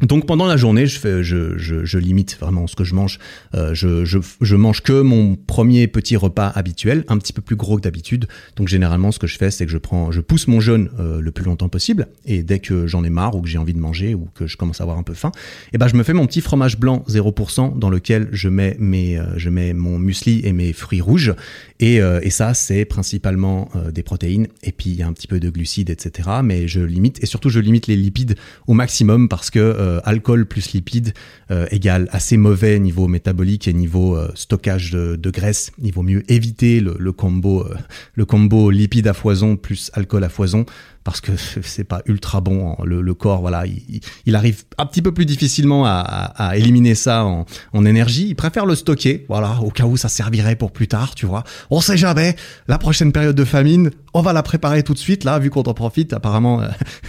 [0.02, 3.18] donc pendant la journée, je, fais, je, je, je limite vraiment ce que je mange.
[3.54, 7.78] Euh, je, je, mange que mon premier petit repas habituel, un petit peu plus gros
[7.78, 8.28] que d'habitude.
[8.56, 11.22] Donc généralement, ce que je fais, c'est que je prends, je pousse mon jeûne euh,
[11.22, 12.08] le plus longtemps possible.
[12.26, 14.58] Et dès que j'en ai marre ou que j'ai envie de manger ou que je
[14.58, 15.32] commence à avoir un peu faim,
[15.72, 19.18] eh ben je me fais mon petit fromage blanc 0% dans lequel je mets mes,
[19.18, 21.34] euh, je mets mon muesli et mes fruits rouges.
[21.78, 24.48] Et, euh, et ça, c'est principalement euh, des protéines.
[24.62, 26.28] Et puis il y a un petit peu de glucides, etc.
[26.42, 30.46] Mais je limite et surtout je limite les lipides au maximum parce que euh, alcool
[30.46, 31.12] plus lipides
[31.70, 35.70] égale assez mauvais niveau métabolique et niveau stockage de, graisse.
[35.80, 37.66] Il vaut mieux éviter le, le combo,
[38.14, 40.66] le combo lipide à foison plus alcool à foison
[41.06, 41.32] parce que
[41.62, 42.72] c'est pas ultra bon.
[42.72, 42.84] Hein.
[42.84, 43.64] Le, corps, voilà,
[44.26, 48.26] il, arrive un petit peu plus difficilement à, éliminer ça en, en, énergie.
[48.28, 51.44] Il préfère le stocker, voilà, au cas où ça servirait pour plus tard, tu vois.
[51.70, 52.34] On sait jamais.
[52.66, 55.24] La prochaine période de famine, on va la préparer tout de suite.
[55.24, 56.62] Là, vu qu'on en profite, apparemment,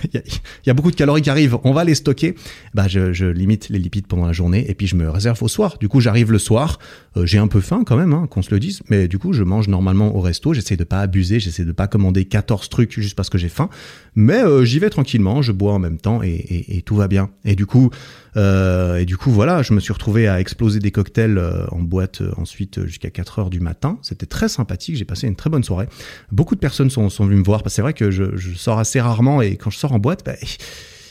[0.03, 0.21] il
[0.65, 1.57] y, y, a beaucoup de calories qui arrivent.
[1.63, 2.35] On va les stocker.
[2.73, 5.77] Bah, je, limite les lipides pendant la journée et puis je me réserve au soir.
[5.79, 6.79] Du coup, j'arrive le soir.
[7.15, 8.81] Euh, j'ai un peu faim quand même, hein, qu'on se le dise.
[8.89, 10.53] Mais du coup, je mange normalement au resto.
[10.53, 11.39] J'essaie de pas abuser.
[11.39, 13.69] J'essaie de pas commander 14 trucs juste parce que j'ai faim.
[14.15, 17.29] Mais euh, j'y vais tranquillement, je bois en même temps et, tout va bien.
[17.45, 17.89] Et du coup, euh,
[18.37, 22.85] et du coup, voilà, je me suis retrouvé à exploser des cocktails en boîte ensuite
[22.85, 23.97] jusqu'à 4 heures du matin.
[24.01, 25.87] C'était très sympathique, j'ai passé une très bonne soirée.
[26.31, 28.79] Beaucoup de personnes sont, sont venues me voir parce que c'est vrai que je, sors
[28.79, 30.35] assez rarement et quand je sors en boîte, bah,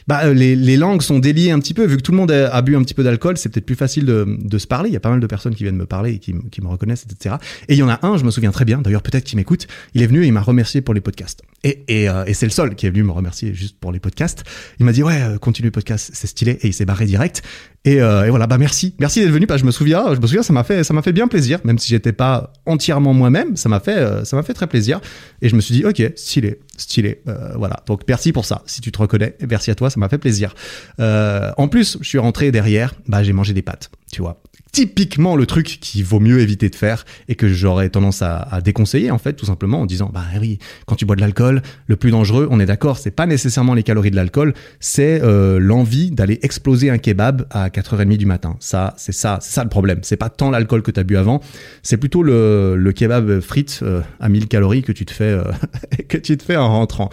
[0.06, 1.84] bah, euh, les, les, langues sont déliées un petit peu.
[1.84, 4.06] Vu que tout le monde a, bu un petit peu d'alcool, c'est peut-être plus facile
[4.06, 4.88] de, de, se parler.
[4.90, 6.68] Il y a pas mal de personnes qui viennent me parler et qui, qui me
[6.68, 7.36] reconnaissent, etc.
[7.68, 9.66] Et il y en a un, je me souviens très bien, d'ailleurs peut-être qu'il m'écoute,
[9.94, 11.42] il est venu et il m'a remercié pour les podcasts.
[11.64, 13.98] Et, et, euh, et c'est le seul qui est venu me remercier juste pour les
[13.98, 14.44] podcasts.
[14.78, 17.42] Il m'a dit ouais, euh, continue le podcast, c'est stylé, et il s'est barré direct.
[17.84, 19.46] Et, euh, et, voilà, bah merci, merci d'être venu.
[19.46, 21.60] Que je me souviens, je me souviens, ça m'a fait, ça m'a fait bien plaisir,
[21.64, 25.00] même si j'étais pas entièrement moi-même, ça m'a fait, ça m'a fait très plaisir.
[25.42, 27.22] Et je me suis dit ok, stylé, stylé,
[27.56, 27.82] voilà.
[27.86, 28.62] Donc merci pour ça.
[28.66, 30.54] Si tu te reconnais, merci à toi, ça m'a fait plaisir.
[30.98, 34.40] en plus, je suis rentré derrière, bah j'ai mangé des pâtes, tu vois
[34.76, 39.10] typiquement le truc qu'il vaut mieux éviter de faire et que j'aurais tendance à, déconseiller
[39.10, 42.10] en fait tout simplement en disant bah oui quand tu bois de l'alcool le plus
[42.10, 46.38] dangereux on est d'accord c'est pas nécessairement les calories de l'alcool c'est euh, l'envie d'aller
[46.42, 48.56] exploser un kebab à 4h30 du matin.
[48.60, 50.00] Ça c'est ça c'est ça le problème.
[50.02, 51.40] C'est pas tant l'alcool que tu as bu avant.
[51.82, 55.44] C'est plutôt le, kebab frites euh, à 1000 calories que tu te fais euh,
[56.08, 57.08] que tu te fais en rentrant.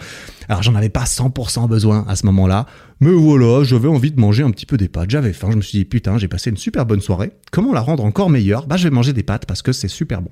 [0.50, 2.66] Alors j'en avais pas 100% besoin à ce moment-là,
[3.04, 5.60] mais voilà, j'avais envie de manger un petit peu des pâtes, j'avais faim, je me
[5.60, 8.66] suis dit putain, j'ai passé une super bonne soirée, comment la rendre encore meilleure?
[8.66, 10.30] Bah je vais manger des pâtes parce que c'est super bon.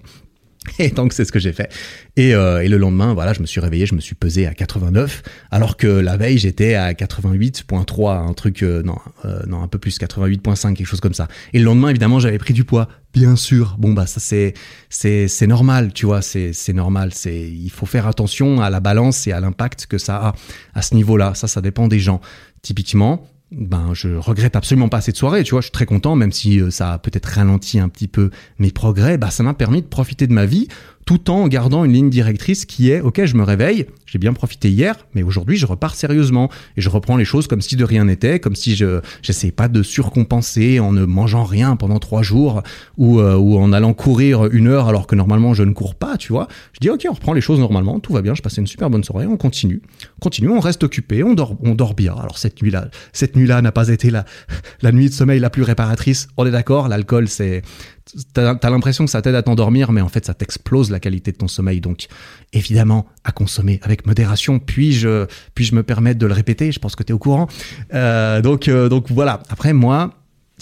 [0.78, 1.70] Et donc c'est ce que j'ai fait.
[2.16, 4.54] Et, euh, et, le lendemain, voilà, je me suis réveillé, je me suis pesé à
[4.54, 9.68] 89, alors que la veille j'étais à 88.3, un truc euh, non, euh, non un
[9.68, 11.28] peu plus 88.5, quelque chose comme ça.
[11.52, 13.76] Et le lendemain, évidemment, j'avais pris du poids, bien sûr.
[13.78, 14.54] Bon bah ça c'est
[14.88, 17.10] c'est c'est normal, tu vois, c'est c'est normal.
[17.12, 20.34] C'est il faut faire attention à la balance et à l'impact que ça a
[20.74, 21.34] à ce niveau-là.
[21.34, 22.20] Ça, ça dépend des gens.
[22.62, 26.32] Typiquement, ben je regrette absolument pas cette soirée, tu vois, je suis très content, même
[26.32, 29.82] si euh, ça a peut-être ralenti un petit peu mes progrès, bah ça m'a permis
[29.82, 30.68] de profiter de ma vie
[31.04, 34.70] tout en gardant une ligne directrice qui est ok je me réveille j'ai bien profité
[34.70, 36.50] hier mais aujourd'hui je repars sérieusement.
[36.76, 39.68] Et je reprends les choses comme si de rien n'était comme si je j'essayais pas
[39.68, 42.62] de surcompenser en ne mangeant rien pendant trois jours
[42.96, 46.16] ou, euh, ou en allant courir une heure alors que normalement je ne cours pas
[46.16, 46.48] tu vois.
[46.72, 48.90] Je dis ok on reprend les choses normalement tout va bien je passais une super
[48.90, 49.82] bonne soirée on continue.
[50.20, 52.14] Continue on reste occupé on dort on dort bien.
[52.14, 54.24] Alors cette nuit là cette nuit là n'a pas été la
[54.82, 57.62] la nuit de sommeil la plus réparatrice on est d'accord l'alcool c'est
[58.34, 61.32] T'as as, l'impression que ça t'aide à t'endormir, mais en fait, ça t'explose la qualité
[61.32, 61.80] de ton sommeil.
[61.80, 62.08] Donc,
[62.52, 64.58] évidemment, à consommer avec modération.
[64.58, 66.72] Puis-je puis -je me permettre de le répéter?
[66.72, 67.46] Je pense que tu es au courant.
[67.94, 69.42] Euh, donc, euh, donc voilà.
[69.48, 70.10] Après, moi,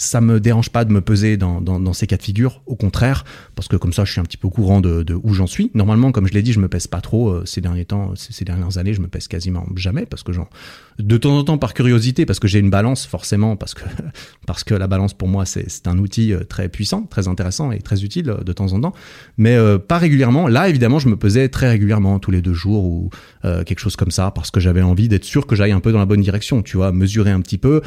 [0.01, 3.23] ça me dérange pas de me peser dans, ces cas de figure, au contraire,
[3.55, 5.69] parce que comme ça, je suis un petit peu au courant de, où j'en suis.
[5.75, 8.43] Normalement, comme je l'ai dit, je me pèse pas trop euh, ces derniers temps, ces,
[8.43, 10.49] dernières années, je me pèse quasiment jamais, parce que genre,
[10.97, 13.83] de temps en temps par curiosité, parce que j'ai une balance forcément, parce que
[14.47, 17.79] parce que la balance pour moi c'est un outil euh, très puissant, très intéressant et
[17.79, 18.93] très utile euh, de temps en temps,
[19.37, 20.47] mais pas régulièrement.
[20.47, 23.09] Là, évidemment, je me pesais très régulièrement, tous les deux jours ou
[23.43, 25.99] quelque chose comme ça, parce que j'avais envie d'être sûr que j'aille un peu dans
[25.99, 26.61] la bonne direction.
[26.61, 27.81] Tu vois, mesurer un petit peu.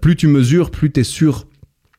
[0.00, 1.46] plus tu mesures, plus tu es sûr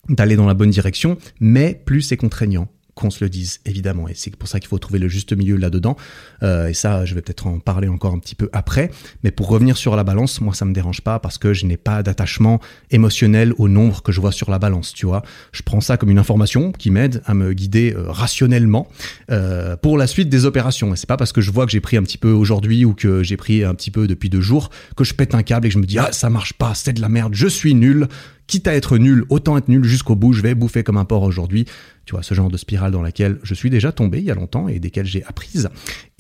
[0.10, 4.08] d'aller dans la bonne direction, mais plus c'est contraignant qu'on se le dise, évidemment.
[4.08, 5.96] Et c'est pour ça qu'il faut trouver le juste milieu là-dedans.
[6.44, 8.92] Euh, et ça, je vais peut-être en parler encore un petit peu après.
[9.24, 11.78] Mais pour revenir sur la balance, moi, ça me dérange pas parce que je n'ai
[11.78, 12.60] pas d'attachement
[12.92, 15.24] émotionnel au nombre que je vois sur la balance, tu vois.
[15.52, 18.88] Je prends ça comme une information qui m'aide à me guider euh, rationnellement
[19.32, 20.94] euh, pour la suite des opérations.
[20.94, 22.94] Et c'est pas parce que je vois que j'ai pris un petit peu aujourd'hui ou
[22.94, 25.70] que j'ai pris un petit peu depuis deux jours que je pète un câble et
[25.70, 28.08] que je me dis, ah, ça marche pas, c'est de la merde, je suis nul
[28.52, 31.24] quitte à être nul, autant être nul jusqu'au bout, je vais bouffer comme un porc
[31.24, 31.66] aujourd'hui.
[32.06, 34.36] Tu vois, ce genre de spirale dans laquelle je suis déjà tombé il y a
[34.36, 35.70] longtemps et desquelles j'ai apprise.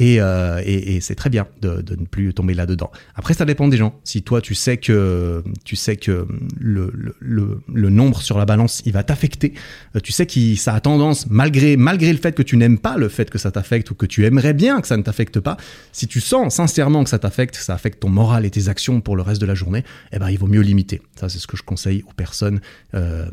[0.01, 2.89] Et, euh, et, c'est très bien de, ne plus tomber là-dedans.
[3.13, 3.99] Après, ça dépend des gens.
[4.03, 6.25] Si toi, tu sais que, tu sais que
[6.59, 9.53] le, nombre sur la balance, il va t'affecter,
[9.95, 12.97] euh, tu sais que ça a tendance, malgré, malgré le fait que tu n'aimes pas
[12.97, 15.57] le fait que ça t'affecte ou que tu aimerais bien que ça ne t'affecte pas,
[15.91, 19.15] si tu sens sincèrement que ça t'affecte, ça affecte ton moral et tes actions pour
[19.15, 19.83] le reste de la journée,
[20.13, 20.99] eh ben, il vaut mieux limiter.
[21.15, 22.59] Ça, c'est ce que je conseille aux personnes
[22.95, 23.27] euh,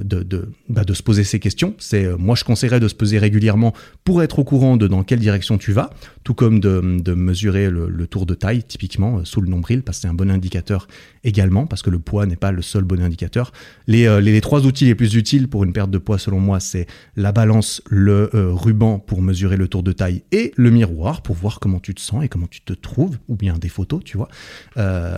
[0.00, 3.18] de, de, bah, de se poser ces questions c'est moi je conseillerais de se peser
[3.18, 5.90] régulièrement pour être au courant de dans quelle direction tu vas,
[6.24, 10.02] tout comme de, mesurer le, tour de taille typiquement euh, sous le nombril parce que
[10.02, 10.88] c'est un bon indicateur
[11.24, 13.52] également parce que le poids n'est pas le seul bon indicateur.
[13.86, 16.60] Les, euh, les, trois outils les plus utiles pour une perte de poids selon moi
[16.60, 16.86] c'est
[17.16, 21.60] la balance, le ruban pour mesurer le tour de taille et le miroir pour voir
[21.60, 24.28] comment tu te sens et comment tu te trouves ou bien des photos tu vois.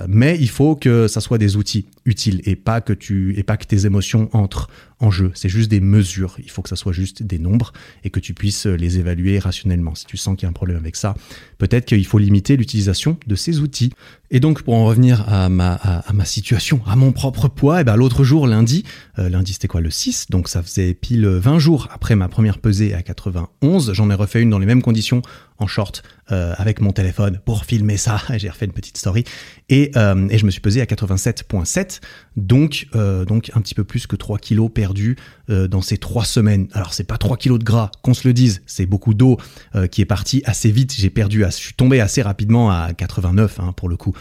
[0.08, 3.56] mais il faut que ça soit des outils utiles et pas que tu et pas
[3.56, 4.68] que tes émotions entrent
[5.00, 5.32] en jeu.
[5.34, 6.36] C'est juste des mesures.
[6.38, 7.72] Il faut que ça soit juste des nombres
[8.04, 9.94] et que tu puisses les évaluer rationnellement.
[9.94, 11.14] Si tu sens qu'il y a un problème avec ça,
[11.58, 13.92] peut-être qu'il faut limiter l'utilisation de ces outils.
[14.32, 17.96] Et donc pour en revenir à ma, situation, à mon propre poids, et eh ben
[17.96, 18.84] l'autre jour, lundi,
[19.18, 22.58] euh, lundi c'était quoi le 6, donc ça faisait pile 20 jours après ma première
[22.58, 25.22] pesée à 91, j'en ai refait une dans les mêmes conditions
[25.58, 28.22] en short euh, avec mon téléphone pour filmer ça.
[28.36, 29.24] J'ai refait une petite story.
[29.68, 32.00] Et, euh, et je me suis pesé à 87.7,
[32.36, 32.86] donc
[33.26, 35.16] donc un petit peu plus que 3 kilos perdus
[35.50, 36.68] euh, dans ces trois semaines.
[36.72, 39.38] Alors c'est pas 3 kilos de gras, qu'on se le dise, c'est beaucoup d'eau
[39.74, 40.94] euh, qui est partie assez vite.
[40.96, 44.14] J'ai perdu, je suis tombé assez rapidement à 89 hein, pour le coup,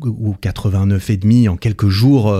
[0.00, 2.34] ou 89 et demi en quelques jours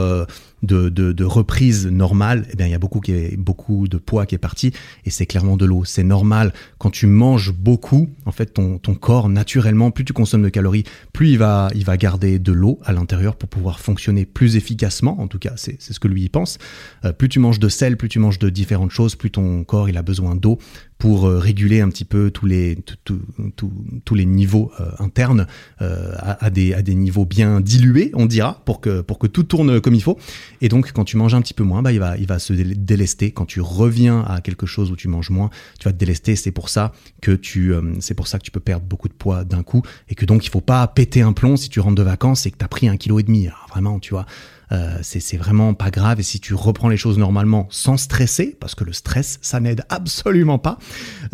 [0.65, 4.27] de, de, reprise normale, eh bien, il y a beaucoup, qui est, beaucoup de poids
[4.27, 4.73] qui est parti
[5.05, 5.85] et c'est clairement de l'eau.
[5.85, 6.53] C'est normal.
[6.79, 10.85] Quand tu manges beaucoup, en fait, ton, ton corps, naturellement, plus tu consommes de calories,
[11.13, 15.21] plus il va, il va garder de l'eau à l'intérieur pour pouvoir fonctionner plus efficacement.
[15.21, 16.59] En tout cas, c'est ce que lui il pense.
[17.05, 19.89] Euh, plus tu manges de sel, plus tu manges de différentes choses, plus ton corps,
[19.89, 20.59] il a besoin d'eau
[21.05, 25.47] pour euh, réguler un petit peu tous les, tous les niveaux euh, internes
[25.83, 29.43] euh, à, des, à des niveaux bien dilués, on dira, pour que, pour que tout
[29.43, 30.19] tourne comme il faut.
[30.63, 32.55] Et donc, quand tu manges un petit peu moins, bah, il, va, il va se
[32.55, 33.33] délester.
[33.33, 36.37] Quand tu reviens à quelque chose où tu manges moins, tu vas te délester.
[36.37, 39.45] C'est pour ça que tu, c'est pour ça que tu peux perdre beaucoup de poids
[39.45, 42.03] d'un coup et que donc il faut pas péter un plomb si tu rentres de
[42.03, 43.49] vacances et que tu as pris un kilo et demi.
[43.69, 44.25] vraiment, tu vois.
[44.73, 46.21] Euh, c'est vraiment pas grave.
[46.21, 49.85] Et si tu reprends les choses normalement sans stresser, parce que le stress, ça n'aide
[49.89, 50.79] absolument pas,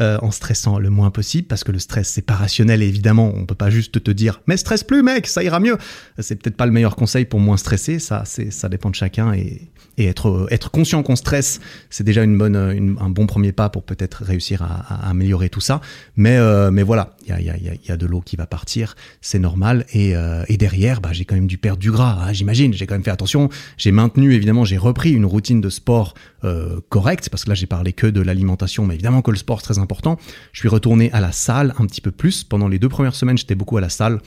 [0.00, 2.82] euh, en stressant le moins possible, parce que le stress, c'est pas rationnel.
[2.82, 5.78] Évidemment, on peut pas juste te dire, mais stresse plus, mec, ça ira mieux.
[6.18, 7.98] C'est peut-être pas le meilleur conseil pour moins stresser.
[7.98, 9.32] Ça, ça dépend de chacun.
[9.32, 11.60] Et, être, conscient qu'on stresse,
[11.90, 15.80] c'est déjà une bonne, un bon premier pas pour peut-être réussir à, améliorer tout ça.
[16.16, 18.46] Mais, euh, mais voilà, il y a, y, a, y a, de l'eau qui va
[18.46, 19.84] partir, c'est normal.
[19.92, 22.72] Et, euh, derrière, bah, j'ai quand même dû perdre du gras, hein, j'imagine.
[22.74, 23.48] J'ai quand même fait attention.
[23.76, 26.14] J'ai maintenu, évidemment, j'ai repris une routine de sport
[26.44, 29.60] euh, correcte, parce que là, j'ai parlé que de l'alimentation, mais évidemment que le sport,
[29.60, 30.18] c'est très important.
[30.52, 32.44] Je suis retourné à la salle un petit peu plus.
[32.44, 34.20] Pendant les deux premières semaines, j'étais beaucoup à la salle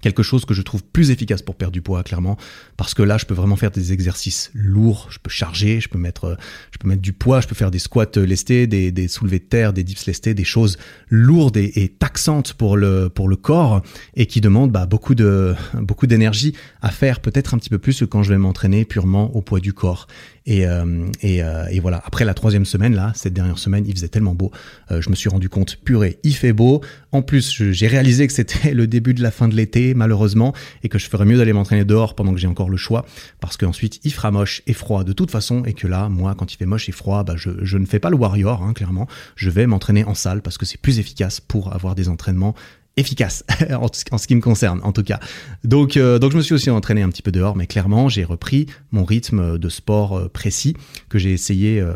[0.00, 2.36] quelque chose que je trouve plus efficace pour perdre du poids clairement
[2.76, 5.08] parce que là je peux vraiment faire des exercices lourds.
[5.10, 6.36] Je peux charger je peux mettre
[6.70, 9.44] je peux mettre du poids je peux faire des squats lestés des, des soulevés de
[9.44, 10.78] terre des dips lestés des choses
[11.08, 13.82] lourdes et, et taxantes pour le pour le corps
[14.14, 17.98] et qui demandent bah, beaucoup de beaucoup d'énergie à faire peut-être un petit peu plus
[17.98, 20.06] que quand je vais m'entraîner purement au poids du corps
[20.50, 24.08] et, euh, euh, et, voilà, après la troisième semaine, là, cette dernière semaine, il faisait
[24.08, 24.50] tellement beau.
[24.90, 26.80] Euh, je me suis rendu compte, purée, il fait beau.
[27.12, 30.88] En plus, j'ai réalisé que c'était le début de la fin de l'été, malheureusement, et
[30.88, 33.06] que je ferais mieux d'aller m'entraîner dehors pendant que j'ai encore le choix,
[33.38, 36.52] parce qu'ensuite, il fera moche et froid de toute façon, et que là, moi, quand
[36.52, 39.06] il fait moche et froid, bah, je, je ne fais pas le warrior, hein, clairement.
[39.36, 42.56] Je vais m'entraîner en salle parce que c'est plus efficace pour avoir des entraînements
[42.96, 43.88] efficace en,
[44.18, 45.20] ce qui me concerne en tout cas.
[45.64, 48.24] Donc euh, donc je me suis aussi entraîné un petit peu dehors mais clairement j'ai
[48.24, 50.76] repris mon rythme de sport euh, précis
[51.08, 51.94] que j'ai essayé euh,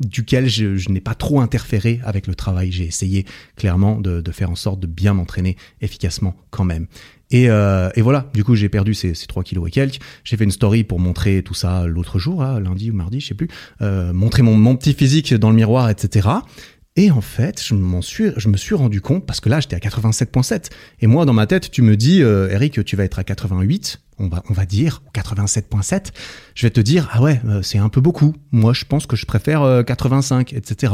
[0.00, 2.72] duquel je, n'ai pas trop interféré avec le travail.
[2.72, 6.86] J'ai essayé clairement de, faire en sorte de bien m'entraîner efficacement quand même.
[7.32, 10.00] Et, et, voilà, du coup j'ai perdu ces, ces 3 kilos et quelques.
[10.24, 13.34] J'ai fait une story pour montrer tout ça l'autre jour, lundi ou mardi, je sais
[13.34, 13.48] plus,
[13.80, 16.28] montrer mon, mon petit physique dans le miroir, etc.
[17.00, 19.74] Et en fait, je, m'en suis, je me suis rendu compte, parce que là, j'étais
[19.74, 20.68] à 87.7.
[21.00, 24.02] Et moi, dans ma tête, tu me dis, euh, Eric, tu vas être à 88,
[24.18, 26.08] on va, on va dire, 87.7.
[26.54, 28.34] Je vais te dire, ah ouais, euh, c'est un peu beaucoup.
[28.52, 30.92] Moi, je pense que je préfère 85, euh, etc.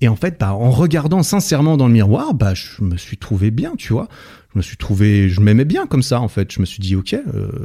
[0.00, 3.50] Et en fait, bah, en regardant sincèrement dans le miroir, bah, je me suis trouvé
[3.50, 4.06] bien, tu vois.
[4.52, 6.52] Je me suis trouvé, je m'aimais bien comme ça, en fait.
[6.52, 7.16] Je me suis dit, ok,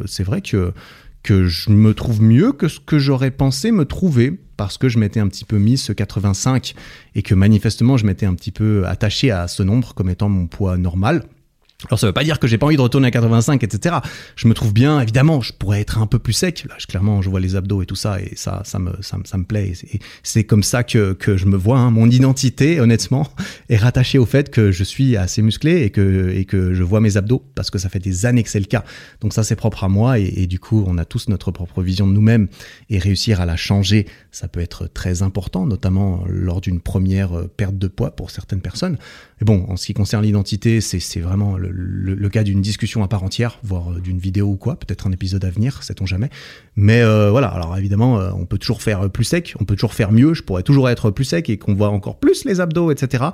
[0.07, 0.73] c'est vrai que
[1.28, 4.97] que je me trouve mieux que ce que j'aurais pensé me trouver parce que je
[4.97, 6.73] m'étais un petit peu mis ce 85
[7.15, 10.47] et que manifestement je m'étais un petit peu attaché à ce nombre comme étant mon
[10.47, 11.25] poids normal.
[11.86, 13.97] Alors ça veut pas dire que j'ai pas envie de retourner à 85, etc.
[14.36, 16.65] Je me trouve bien, évidemment, je pourrais être un peu plus sec.
[16.67, 19.17] Là, je, clairement, je vois les abdos et tout ça, et ça, ça me, ça,
[19.25, 19.73] ça me plaît.
[19.93, 21.78] Et c'est comme ça que, que je me vois.
[21.78, 21.91] Hein.
[21.91, 23.32] Mon identité, honnêtement,
[23.69, 26.99] est rattachée au fait que je suis assez musclé et que, et que je vois
[26.99, 28.84] mes abdos, parce que ça fait des années que c'est le cas.
[29.21, 31.84] Donc ça, c'est propre à moi, et, et, du coup, on a tous notre propre
[31.84, 32.47] vision de nous-mêmes,
[32.89, 37.47] et réussir à la changer, ça peut être très important, notamment lors d'une première euh,
[37.47, 38.97] perte de poids pour certaines personnes.
[39.40, 43.24] Mais bon, en ce qui concerne l'identité, c'est vraiment le, cas d'une discussion à part
[43.24, 46.30] entière, voire euh, d'une vidéo ou quoi, peut-être un épisode à venir, sait-on jamais.
[46.76, 49.94] Mais euh, voilà, alors évidemment, euh, on peut toujours faire plus sec, on peut toujours
[49.94, 52.92] faire mieux, je pourrais toujours être plus sec et qu'on voit encore plus les abdos,
[52.92, 53.26] etc.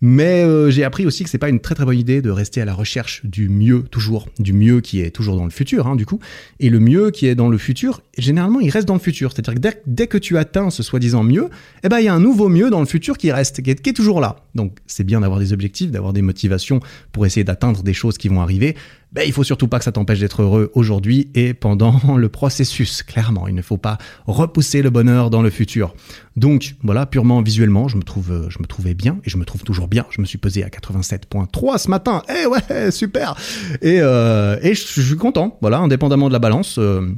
[0.00, 2.60] Mais euh, j'ai appris aussi que c'est pas une très très bonne idée de rester
[2.60, 5.96] à la recherche du mieux toujours, du mieux qui est toujours dans le futur, hein,
[5.96, 6.18] du coup.
[6.60, 9.32] Et le mieux qui est dans le futur, généralement, il reste dans le futur.
[9.32, 11.48] C'est-à-dire que dès, que tu atteins ce soi-disant mieux,
[11.82, 13.80] eh ben il y a un nouveau mieux dans le futur qui reste, qui est,
[13.80, 14.36] qui est toujours là.
[14.54, 16.80] Donc c'est bien d'avoir des objectifs, d'avoir des motivations
[17.12, 18.76] pour essayer d'atteindre des choses qui vont arriver.
[19.12, 23.02] Ben, il faut surtout pas que ça t'empêche d'être heureux aujourd'hui et pendant le processus.
[23.02, 25.94] Clairement, il ne faut pas repousser le bonheur dans le futur.
[26.36, 29.44] Donc voilà, purement visuellement, je me trouve, euh, je me trouvais bien et je me
[29.44, 30.06] trouve toujours bien.
[30.10, 32.22] Je me suis pesé à 87.3 ce matin.
[32.28, 33.36] Eh ouais, super.
[33.80, 35.56] Et, euh, et je, suis content.
[35.60, 36.76] Voilà, indépendamment de la balance.
[36.78, 37.08] Euh,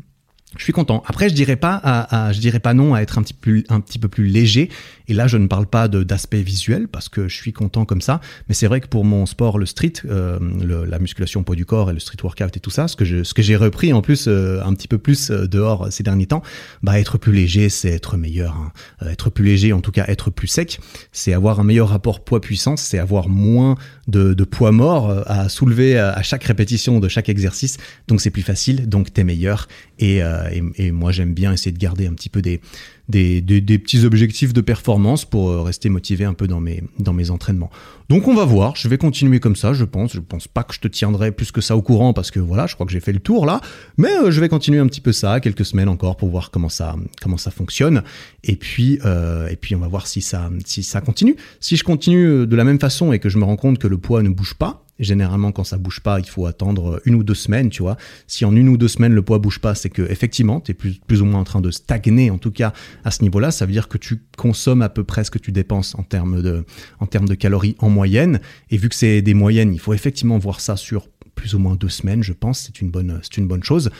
[0.57, 1.03] je suis content.
[1.07, 3.99] Après, je dirais pas, je dirais pas non à être un petit, plus, un petit
[3.99, 4.71] peu plus léger.
[5.09, 8.21] Et là, je ne parle pas d'aspect visuel parce que je suis content comme ça.
[8.49, 10.39] Mais c'est vrai que pour mon sport, le street, euh,
[10.87, 13.57] la musculation poids du corps et le street workout et tout ça, ce que j'ai
[13.57, 16.43] repris en plus euh, un petit peu plus euh, dehors ces derniers temps,
[16.83, 18.55] bah être plus léger, c'est être meilleur.
[18.57, 18.73] Hein.
[19.09, 20.81] être plus léger, en tout cas être plus sec,
[21.13, 25.99] c'est avoir un meilleur rapport poids-puissance, c'est avoir moins de, de, poids mort à soulever
[25.99, 27.79] à chaque répétition de chaque exercice.
[28.09, 29.69] Donc c'est plus facile, donc t'es meilleur.
[29.99, 32.61] Et et, et, moi, j'aime bien essayer de garder un petit peu des,
[33.09, 37.15] des, des, petits objectifs de performance pour euh, rester motivé un peu dans mes, dans
[37.15, 37.71] mes entraînements.
[38.11, 40.13] Donc on va voir, je vais continuer comme ça, je pense.
[40.13, 42.67] Je pense pas que je te tiendrai plus que ça au courant parce que voilà,
[42.67, 43.61] je crois que j'ai fait le tour là.
[43.97, 46.69] Mais euh, je vais continuer un petit peu ça, quelques semaines encore pour voir comment
[46.69, 48.03] ça, comment ça fonctionne.
[48.45, 51.37] Et puis, euh, et puis on va voir si ça, si ça continue.
[51.61, 53.97] Si je continue de la même façon et que je me rends compte que le
[53.97, 57.35] poids ne bouge pas, Généralement, quand ça bouge pas, il faut attendre une ou deux
[57.35, 57.97] semaines, tu vois.
[58.27, 60.75] Si en une ou deux semaines le poids bouge pas, c'est que effectivement, tu es
[60.75, 62.73] plus, plus ou moins en train de stagner, en tout cas
[63.05, 63.51] à ce niveau-là.
[63.51, 66.43] Ça veut dire que tu consommes à peu près ce que tu dépenses en termes
[66.43, 66.65] de,
[67.01, 68.41] en termes de calories en moyenne.
[68.71, 71.77] Et vu que c'est des moyennes, il faut effectivement voir ça sur plus ou moins
[71.77, 73.91] deux semaines, je pense, c'est une bonne, c'est une bonne chose.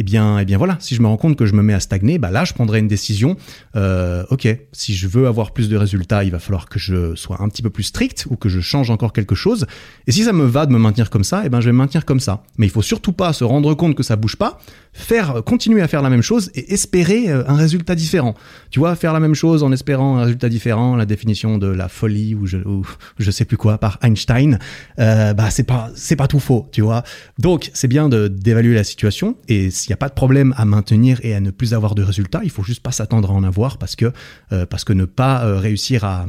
[0.00, 1.80] Eh bien, eh bien voilà, si je me rends compte que je me mets à
[1.80, 3.36] stagner, bah là, je prendrai une décision.
[3.74, 7.42] Euh, ok, si je veux avoir plus de résultats, il va falloir que je sois
[7.42, 9.66] un petit peu plus strict ou que je change encore quelque chose.
[10.06, 11.78] Et si ça me va de me maintenir comme ça, eh ben je vais me
[11.78, 12.44] maintenir comme ça.
[12.58, 14.60] Mais il faut surtout pas se rendre compte que ça bouge pas,
[14.92, 18.34] faire, continuer à faire la même chose et espérer euh, un résultat différent.
[18.70, 21.88] Tu vois, faire la même chose en espérant un résultat différent, la définition de la
[21.88, 22.86] folie ou je, ou
[23.18, 24.60] je sais plus quoi par Einstein,
[25.00, 27.02] euh, bah c'est pas, c'est pas tout faux, tu vois.
[27.40, 31.34] Donc, c'est bien d'évaluer la situation et n'y a pas de problème à maintenir et
[31.34, 33.96] à ne plus avoir de résultats, il faut juste pas s'attendre à en avoir parce
[33.96, 34.12] que,
[34.52, 36.26] euh, ne pas euh, réussir à,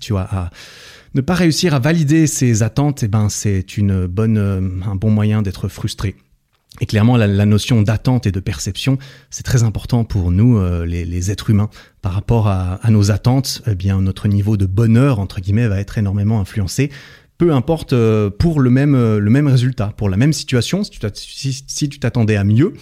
[0.00, 0.50] tu vois, à
[1.14, 5.10] ne pas réussir à valider ses attentes, eh ben, c'est une bonne, euh, un bon
[5.10, 6.16] moyen d'être frustré.
[6.80, 8.98] Et clairement, la, notion d'attente et de perception,
[9.30, 11.70] c'est très important pour nous, les, êtres humains,
[12.02, 13.62] par rapport à, nos attentes.
[13.66, 16.90] Eh notre niveau de bonheur entre guillemets va être énormément influencé
[17.38, 20.82] peu importe euh, pour le même euh, le même résultat, pour la même situation.
[21.14, 22.74] Si tu t'attendais à mieux,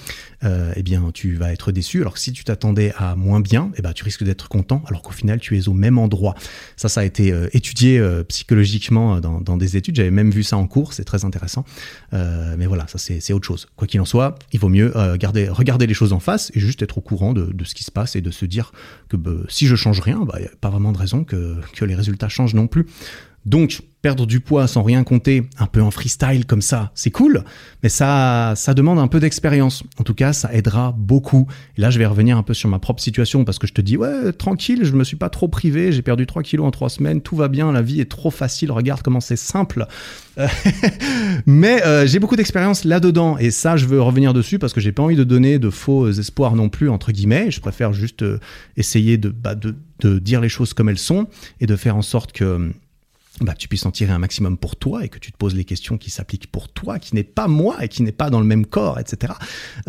[0.44, 2.00] euh, eh bien tu vas être déçu.
[2.00, 4.82] Alors que si tu t'attendais à moins bien, eh ben tu risques d'être content.
[4.88, 6.34] Alors qu'au final tu es au même endroit.
[6.76, 9.96] Ça, ça a été étudié psychologiquement dans, dans, des études.
[9.96, 10.94] J'avais même vu ça en cours.
[10.94, 11.64] C'est très intéressant.
[12.12, 13.68] mais voilà, ça c'est autre chose.
[13.76, 16.80] Quoi qu'il en soit, il vaut mieux garder regarder les choses en face et juste
[16.80, 18.72] être au courant de, de ce qui se passe et de se dire
[19.10, 21.84] que bah, si je change rien, bah, y a pas vraiment de raison que que
[21.84, 22.86] les résultats changent non plus.
[23.46, 27.42] Donc, perdre du poids sans rien compter, un peu en freestyle comme ça, c'est cool,
[27.82, 29.82] mais ça, ça demande un peu d'expérience.
[29.98, 31.48] En tout cas, ça aidera beaucoup.
[31.76, 33.80] Et là, je vais revenir un peu sur ma propre situation parce que je te
[33.80, 36.88] dis, ouais, tranquille, je me suis pas trop privé, j'ai perdu 3 kilos en 3
[36.88, 39.86] semaines, tout va bien, la vie est trop facile, regarde comment c'est simple.
[41.46, 44.92] mais euh, j'ai beaucoup d'expérience là-dedans et ça, je veux revenir dessus parce que j'ai
[44.92, 47.50] pas envie de donner de faux espoirs non plus, entre guillemets.
[47.50, 48.38] Je préfère juste euh,
[48.76, 51.26] essayer bah, de, de dire les choses comme elles sont
[51.60, 52.70] et de faire en sorte que
[53.40, 55.64] bah, tu puisses en tirer un maximum pour toi et que tu te poses les
[55.64, 58.46] questions qui s'appliquent pour toi, qui n'est pas moi et qui n'est pas dans le
[58.46, 59.34] même corps, etc.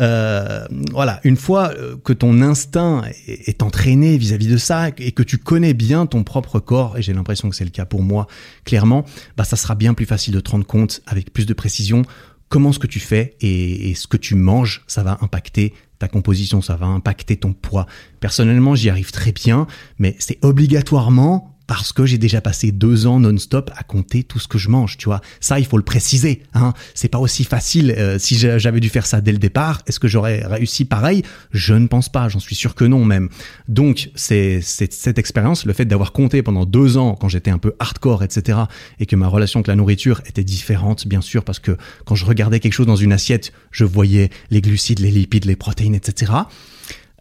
[0.00, 5.22] Euh, voilà, une fois euh, que ton instinct est, entraîné vis-à-vis de ça et que
[5.22, 8.26] tu connais bien ton propre corps, et j'ai l'impression que c'est le cas pour moi,
[8.64, 9.04] clairement,
[9.36, 12.02] bah, ça sera bien plus facile de te rendre compte avec plus de précision
[12.48, 16.08] comment ce que tu fais et, et ce que tu manges, ça va impacter ta
[16.08, 17.86] composition, ça va impacter ton poids.
[18.20, 19.66] Personnellement, j'y arrive très bien,
[19.98, 24.48] mais c'est obligatoirement parce que j'ai déjà passé deux ans non-stop à compter tout ce
[24.48, 25.20] que je mange, tu vois.
[25.38, 26.42] Ça, il faut le préciser.
[26.54, 26.72] Hein.
[26.94, 27.94] C'est pas aussi facile.
[27.96, 31.22] Euh, si j'avais dû faire ça dès le départ, est-ce que j'aurais réussi pareil?
[31.52, 32.30] Je ne pense pas.
[32.30, 33.28] J'en suis sûr que non même.
[33.68, 37.74] Donc, c'est cette expérience, le fait d'avoir compté pendant deux ans quand j'étais un peu
[37.78, 38.60] hardcore, etc.,
[38.98, 42.24] et que ma relation avec la nourriture était différente, bien sûr, parce que quand je
[42.24, 46.32] regardais quelque chose dans une assiette, je voyais les glucides, les lipides, les protéines, etc.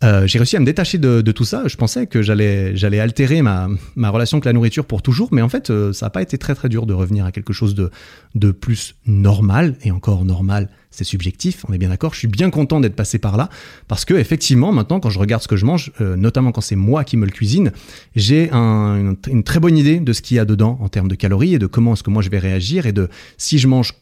[0.03, 1.63] Euh, j'ai réussi à me détacher de, tout ça.
[1.65, 3.67] Je pensais que j'allais altérer ma,
[3.97, 6.53] relation avec la nourriture pour toujours, mais en fait, euh, ça n'a pas été très
[6.55, 7.89] très dur de revenir à quelque chose de,
[8.35, 9.75] de plus normal.
[9.83, 11.65] Et encore normal, c'est subjectif.
[11.67, 12.13] On est bien d'accord.
[12.13, 13.49] Je suis bien content d'être passé par là
[13.87, 16.75] parce que effectivement, maintenant, quand je regarde ce que je mange, euh, notamment quand c'est
[16.75, 17.71] moi qui me le cuisine,
[18.15, 21.07] j'ai un, une, une très bonne idée de ce qu'il y a dedans en termes
[21.07, 23.67] de calories et de comment est-ce que moi je vais réagir et de si je
[23.67, 23.95] mange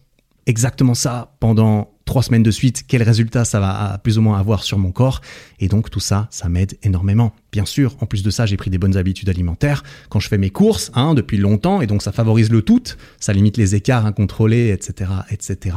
[0.45, 4.63] exactement ça pendant trois semaines de suite, quel résultat ça va plus ou moins avoir
[4.63, 5.21] sur mon corps.
[5.59, 7.33] Et donc tout ça, ça m'aide énormément.
[7.51, 7.95] bien sûr.
[8.01, 10.91] En plus de ça, j'ai pris des bonnes habitudes alimentaires quand je fais mes courses,
[10.93, 12.83] hein, depuis longtemps, et donc ça favorise le tout,
[13.19, 15.75] ça limite les écarts incontrôlés, etc., etc.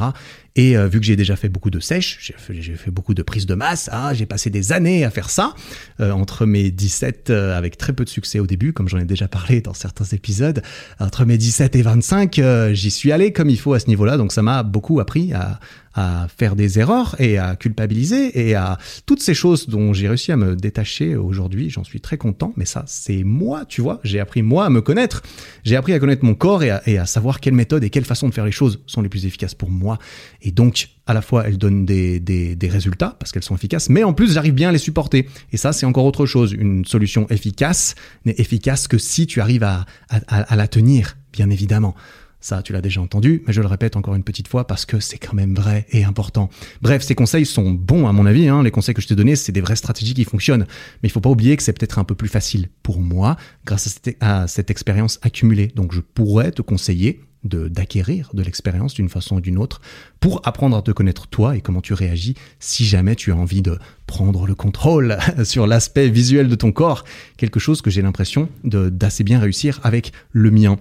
[0.59, 3.47] Et euh, vu que j'ai déjà fait beaucoup de sèche, j'ai fait, beaucoup de prise
[3.47, 5.55] de masse, hein, j'ai passé des années à faire ça,
[6.01, 9.05] euh, entre mes 17, euh, avec très peu de succès au début, comme j'en ai
[9.05, 10.61] déjà parlé dans certains épisodes,
[10.99, 12.41] entre mes 17 et 25,
[12.73, 15.61] j'y suis allé comme il faut à ce niveau-là, donc ça m'a beaucoup appris à,
[15.99, 20.31] à faire des erreurs et à culpabiliser et à toutes ces choses dont j'ai réussi
[20.31, 21.71] à me détacher aujourd'hui.
[21.71, 23.99] J'en suis très content, mais ça, c'est moi, tu vois.
[24.05, 25.23] J'ai appris moi à me connaître.
[25.65, 28.35] J'ai appris à connaître mon corps et à, savoir quelle méthode et quelle façon de
[28.35, 29.99] faire les choses sont les plus efficaces pour moi.
[30.41, 34.05] Et donc, à la fois, elles donnent des, des, résultats parce qu'elles sont efficaces, mais
[34.05, 35.29] en plus, j'arrive bien à les supporter.
[35.53, 36.53] Et ça, c'est encore autre chose.
[36.53, 41.97] Une solution efficace n'est efficace que si tu arrives à, à la tenir, bien évidemment.
[42.41, 45.01] Ça, tu l'as déjà entendu, mais je le répète encore une petite fois parce que
[45.01, 46.51] c'est quand même vrai et important.
[46.83, 48.47] Bref, ces conseils sont bons à mon avis.
[48.47, 48.63] Hein.
[48.63, 50.67] Les conseils que je t'ai donnés, c'est des vraies stratégies qui fonctionnent.
[51.03, 53.37] Mais il faut pas oublier que c'est peut-être un peu plus facile pour moi
[53.67, 55.73] grâce à cette, expérience accumulée.
[55.75, 59.81] Donc, je pourrais te conseiller de d'acquérir de l'expérience d'une façon ou d'une autre
[60.19, 63.63] pour apprendre à te connaître toi et comment tu réagis si jamais tu as envie
[63.63, 63.79] de
[64.09, 67.05] prendre le contrôle sur l'aspect visuel de ton corps,
[67.37, 70.79] quelque chose que j'ai l'impression d'assez bien réussir avec le mien.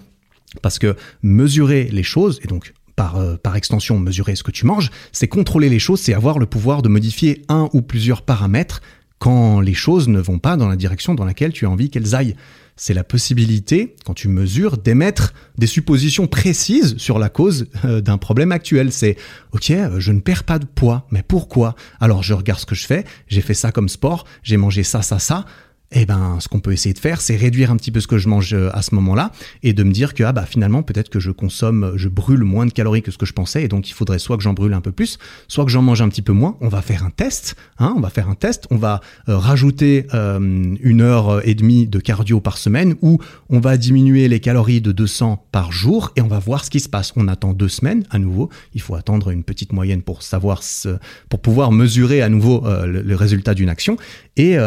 [0.62, 4.66] Parce que mesurer les choses, et donc par, euh, par extension mesurer ce que tu
[4.66, 8.82] manges, c'est contrôler les choses, c'est avoir le pouvoir de modifier un ou plusieurs paramètres
[9.20, 12.16] quand les choses ne vont pas dans la direction dans laquelle tu as envie qu'elles
[12.16, 12.36] aillent.
[12.76, 18.20] C'est la possibilité, quand tu mesures, d'émettre des suppositions précises sur la cause euh, d'un
[18.20, 18.91] problème actuel.
[18.91, 19.18] C'est,
[19.51, 21.76] ok, euh, je ne perds pas de poids, mais pourquoi?
[21.99, 25.01] Alors je regarde ce que je fais, j'ai fait ça comme sport, j'ai mangé ça,
[25.01, 25.45] ça, ça
[25.92, 28.18] eh ben, ce qu'on peut essayer de faire, c'est réduire un petit peu ce que
[28.18, 29.32] je mange euh, à ce moment-là
[29.64, 32.66] et de me dire que ah bah finalement peut-être que je consomme, je brûle moins
[32.66, 34.74] de calories que ce que je pensais et donc il faudrait soit que j'en brûle
[34.74, 35.18] un peu plus,
[35.48, 36.58] soit que j'en mange un petit peu moins.
[36.60, 40.08] On va faire un test, hein, on va faire un test, on va euh, rajouter
[40.14, 43.20] euh, une heure et demie de cardio par semaine ou
[43.50, 46.82] on va diminuer les calories de 200 par jour et on va voir ce qui
[46.82, 47.14] se passe.
[47.16, 48.50] On attend deux semaines à nouveau.
[48.74, 50.98] Il faut attendre une petite moyenne pour savoir ce,
[51.30, 53.98] pour pouvoir mesurer à nouveau le, résultat d'une action
[54.38, 54.58] et,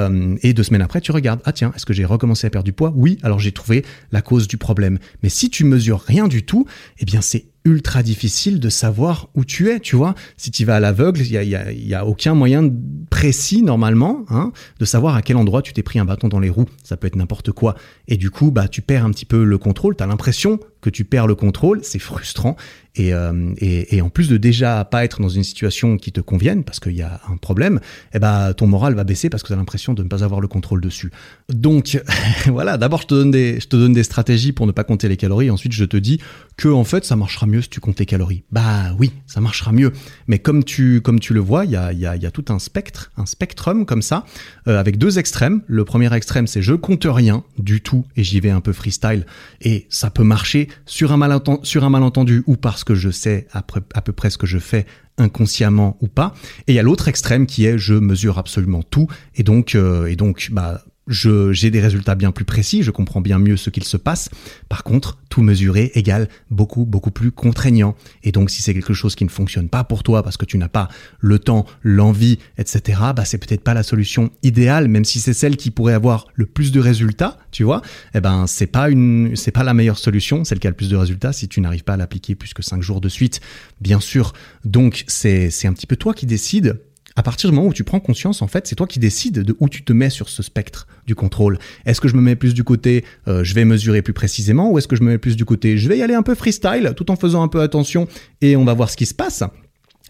[0.43, 2.73] et deux semaines après tu regardes, ah tiens, est-ce que j'ai recommencé à perdre du
[2.73, 2.93] poids?
[2.95, 4.99] Oui, alors j'ai trouvé la cause du problème.
[5.23, 6.67] Mais si tu mesures rien du tout,
[6.99, 10.15] eh bien c'est ultra difficile de savoir où tu es, tu vois.
[10.37, 12.71] Si tu vas à l'aveugle, il y a, y a, aucun moyen
[13.11, 16.49] précis normalement hein, de savoir à quel endroit tu t'es pris un bâton dans les
[16.49, 16.67] roues.
[16.83, 17.75] Ça peut être n'importe quoi.
[18.09, 19.95] Et du coup, bah tu perds un petit peu le contrôle.
[19.95, 21.81] Tu as l'impression que tu perds le contrôle.
[21.83, 22.57] C'est frustrant.
[22.97, 26.21] Et, euh, et, et, en plus de déjà pas être dans une situation qui te
[26.21, 27.79] convienne parce qu'il y a un problème,
[28.13, 30.41] eh ben ton moral va baisser parce que tu as l'impression de ne pas avoir
[30.41, 31.13] le contrôle dessus.
[31.49, 32.03] Donc
[32.47, 35.09] voilà, d'abord je te donne des je te donne des stratégies pour ne pas compter
[35.09, 35.51] les calories.
[35.51, 36.21] Ensuite je te dis
[36.57, 38.43] que en fait ça marchera mieux si tu comptes tes calories.
[38.51, 39.93] Bah oui, ça marchera mieux.
[40.27, 42.59] Mais comme tu, comme tu le vois, il y a, y, y a, tout un
[42.59, 44.25] spectre, un spectrum comme ça,
[44.67, 45.63] euh, avec deux extrêmes.
[45.69, 49.27] Le premier extrême, c'est je compte rien du tout et j'y vais un peu freestyle.
[49.61, 54.03] Et ça peut marcher sur un, malentendu, ou parce que je sais à peu, à
[54.03, 54.87] peu près ce que je fais
[55.19, 56.35] inconsciemment ou pas.
[56.67, 60.07] Et il y a l'autre extrême qui est je mesure absolument tout et donc euh,
[60.07, 63.85] et donc bah j'ai des résultats bien plus précis, je comprends bien mieux ce qu'il
[63.85, 64.29] se passe.
[64.69, 67.97] Par contre, tout mesurer égale beaucoup, beaucoup plus contraignant.
[68.23, 70.59] Et donc, si c'est quelque chose qui ne fonctionne pas pour toi parce que tu
[70.59, 70.89] n'as pas
[71.19, 75.57] le temps, l'envie, etc., bah, c'est peut-être pas la solution idéale, même si c'est celle
[75.57, 77.83] qui pourrait avoir le plus de résultats, tu vois.
[78.15, 80.91] Eh ben, c'est pas une, c'est pas la meilleure solution, celle qui a le plus
[80.91, 83.41] de résultats si tu n'arrives pas à l'appliquer plus que cinq jours de suite,
[83.81, 84.33] bien sûr.
[84.65, 86.81] Donc, c'est, c'est un petit peu toi qui décides
[87.17, 89.57] à partir du moment où tu prends conscience, en fait, c'est toi qui décides de
[89.59, 91.59] où tu te mets sur ce spectre du contrôle.
[91.87, 94.79] Est-ce que je me mets plus du côté euh, je vais mesurer plus précisément ou
[94.79, 96.93] est-ce que je me mets plus du côté je vais y aller un peu freestyle
[96.97, 98.07] tout en faisant un peu attention
[98.41, 99.43] et on va voir ce qui se passe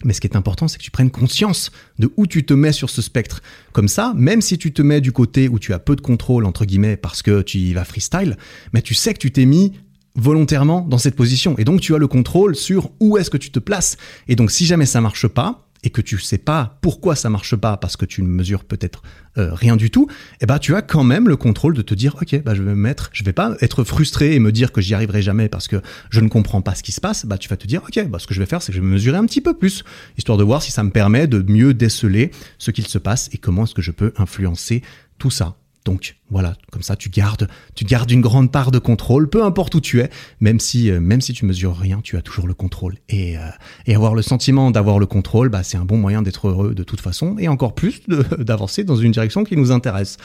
[0.04, 2.72] mais ce qui est important, c'est que tu prennes conscience de où tu te mets
[2.72, 3.42] sur ce spectre.
[3.72, 6.46] Comme ça, même si tu te mets du côté où tu as peu de contrôle,
[6.46, 8.38] entre guillemets, parce que tu y vas freestyle,
[8.72, 9.74] mais tu sais que tu t'es mis
[10.16, 11.54] volontairement dans cette position.
[11.58, 13.98] Et donc, tu as le contrôle sur où est-ce que tu te places.
[14.26, 17.56] Et donc, si jamais ça marche pas, et que tu sais pas pourquoi ça marche
[17.56, 19.02] pas parce que tu ne mesures peut-être
[19.38, 20.08] euh, rien du tout,
[20.40, 22.70] eh ben tu as quand même le contrôle de te dire ok bah je vais
[22.70, 25.68] me mettre, je vais pas être frustré et me dire que j'y arriverai jamais parce
[25.68, 28.08] que je ne comprends pas ce qui se passe, bah tu vas te dire ok
[28.08, 29.54] bah ce que je vais faire c'est que je vais me mesurer un petit peu
[29.54, 29.84] plus
[30.18, 33.38] histoire de voir si ça me permet de mieux déceler ce qu'il se passe et
[33.38, 34.82] comment est-ce que je peux influencer
[35.18, 35.56] tout ça.
[35.84, 39.74] Donc voilà, comme ça tu gardes, tu gardes une grande part de contrôle, peu importe
[39.74, 40.10] où tu es,
[40.40, 42.96] même si euh, même si tu mesures rien, tu as toujours le contrôle.
[43.08, 43.40] Et, euh,
[43.86, 46.82] et avoir le sentiment d'avoir le contrôle, bah, c'est un bon moyen d'être heureux de
[46.82, 48.02] toute façon, et encore plus
[48.38, 50.18] d'avancer dans une direction qui nous intéresse.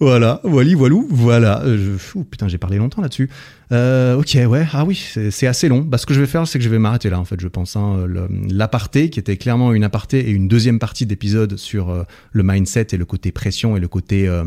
[0.00, 1.62] Voilà, voilà, voilou, voilà.
[1.62, 3.30] Euh, je, putain, j'ai parlé longtemps là-dessus.
[3.72, 5.80] Euh, ok, ouais, ah oui, c'est assez long.
[5.80, 7.48] Bah, ce que je vais faire, c'est que je vais m'arrêter là, en fait, je
[7.48, 7.76] pense.
[7.76, 8.06] Hein,
[8.50, 12.02] L'aparté, qui était clairement une aparté et une deuxième partie d'épisode sur euh,
[12.32, 14.44] le mindset et le côté pression et le côté euh,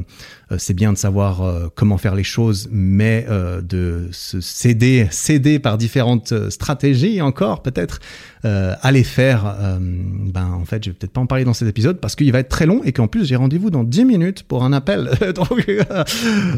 [0.58, 3.26] c'est bien de savoir comment faire les choses, mais
[3.64, 8.00] de se céder, céder par différentes stratégies encore peut-être
[8.44, 9.58] à les faire.
[9.80, 12.40] ben en fait, je vais peut-être pas en parler dans cet épisode parce qu'il va
[12.40, 15.10] être très long et qu'en plus j'ai rendez-vous dans 10 minutes pour un appel.
[15.36, 15.66] donc,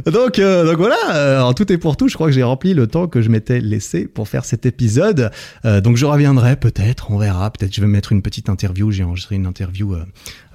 [0.06, 3.22] donc, donc voilà, en tout et pour tout, je crois que j'ai le temps que
[3.22, 5.32] je m'étais laissé pour faire cet épisode.
[5.64, 7.52] donc je reviendrai peut-être, on verra.
[7.52, 8.92] Peut-être je vais mettre une petite interview.
[8.92, 9.96] J'ai enregistré une interview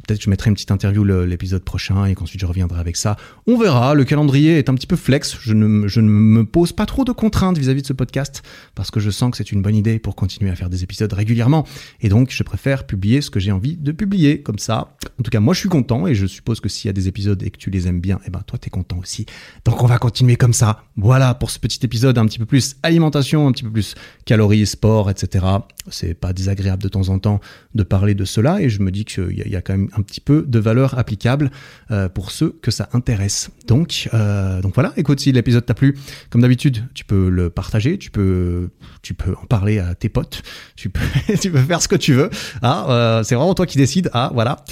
[0.06, 3.16] Peut-être que je mettrai une petite interview l'épisode prochain et qu'ensuite je reviendrai avec ça.
[3.46, 3.94] On verra.
[3.94, 5.36] Le calendrier est un petit peu flex.
[5.40, 8.42] Je ne, me pose pas trop de contraintes vis-à-vis de ce podcast
[8.74, 11.12] parce que je sens que c'est une bonne idée pour continuer à faire des épisodes
[11.12, 11.66] régulièrement.
[12.00, 14.96] Et donc, je préfère publier ce que j'ai envie de publier comme ça.
[15.20, 17.08] En tout cas, moi, je suis content et je suppose que s'il y a des
[17.08, 19.26] épisodes et que tu les aimes bien, eh ben, toi, t'es content aussi.
[19.64, 20.84] Donc, on va continuer comme ça.
[20.96, 23.94] Voilà pour ce petit épisode un petit peu plus alimentation, un petit peu plus
[24.24, 25.46] calories, sport, etc.
[25.88, 27.40] C'est pas désagréable de temps en temps
[27.74, 30.02] de parler de cela et je me dis qu'il y, y a quand même un
[30.02, 31.50] petit peu de valeur applicable
[31.90, 33.50] euh, pour ceux que ça intéresse.
[33.66, 35.96] Donc, euh, donc voilà, écoute, si l'épisode t'a plu,
[36.30, 38.70] comme d'habitude, tu peux le partager, tu peux,
[39.02, 40.42] tu peux en parler à tes potes,
[40.76, 41.00] tu peux,
[41.40, 42.30] tu peux faire ce que tu veux.
[42.62, 44.10] Ah, c'est vraiment toi qui décides.
[44.12, 44.64] Ah, voilà.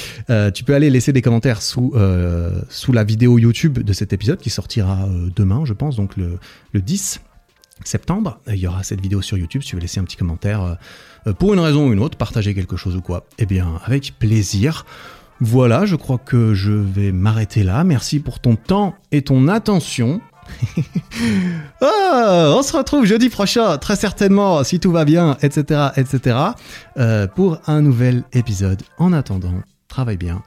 [0.53, 1.95] tu peux aller laisser des commentaires sous,
[2.69, 6.39] sous la vidéo YouTube de cet épisode qui sortira demain, je pense, donc le,
[6.73, 7.21] le 10
[7.85, 8.41] septembre.
[8.49, 9.63] Il y aura cette vidéo sur YouTube.
[9.63, 10.77] Si tu veux laisser un petit commentaire
[11.39, 14.87] pour une raison ou une autre, partager quelque chose ou quoi, eh bien, avec plaisir.
[15.41, 17.83] Voilà, je crois que je vais m'arrêter là.
[17.83, 20.21] Merci pour ton temps et ton attention.
[21.83, 26.37] Ah, on se retrouve jeudi prochain, très certainement, si tout va bien, etc., etc.,
[26.99, 28.83] euh, pour un nouvel épisode.
[28.99, 30.43] En attendant, travaille bien,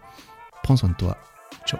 [0.62, 1.18] prends soin de toi.
[1.66, 1.80] Ciao.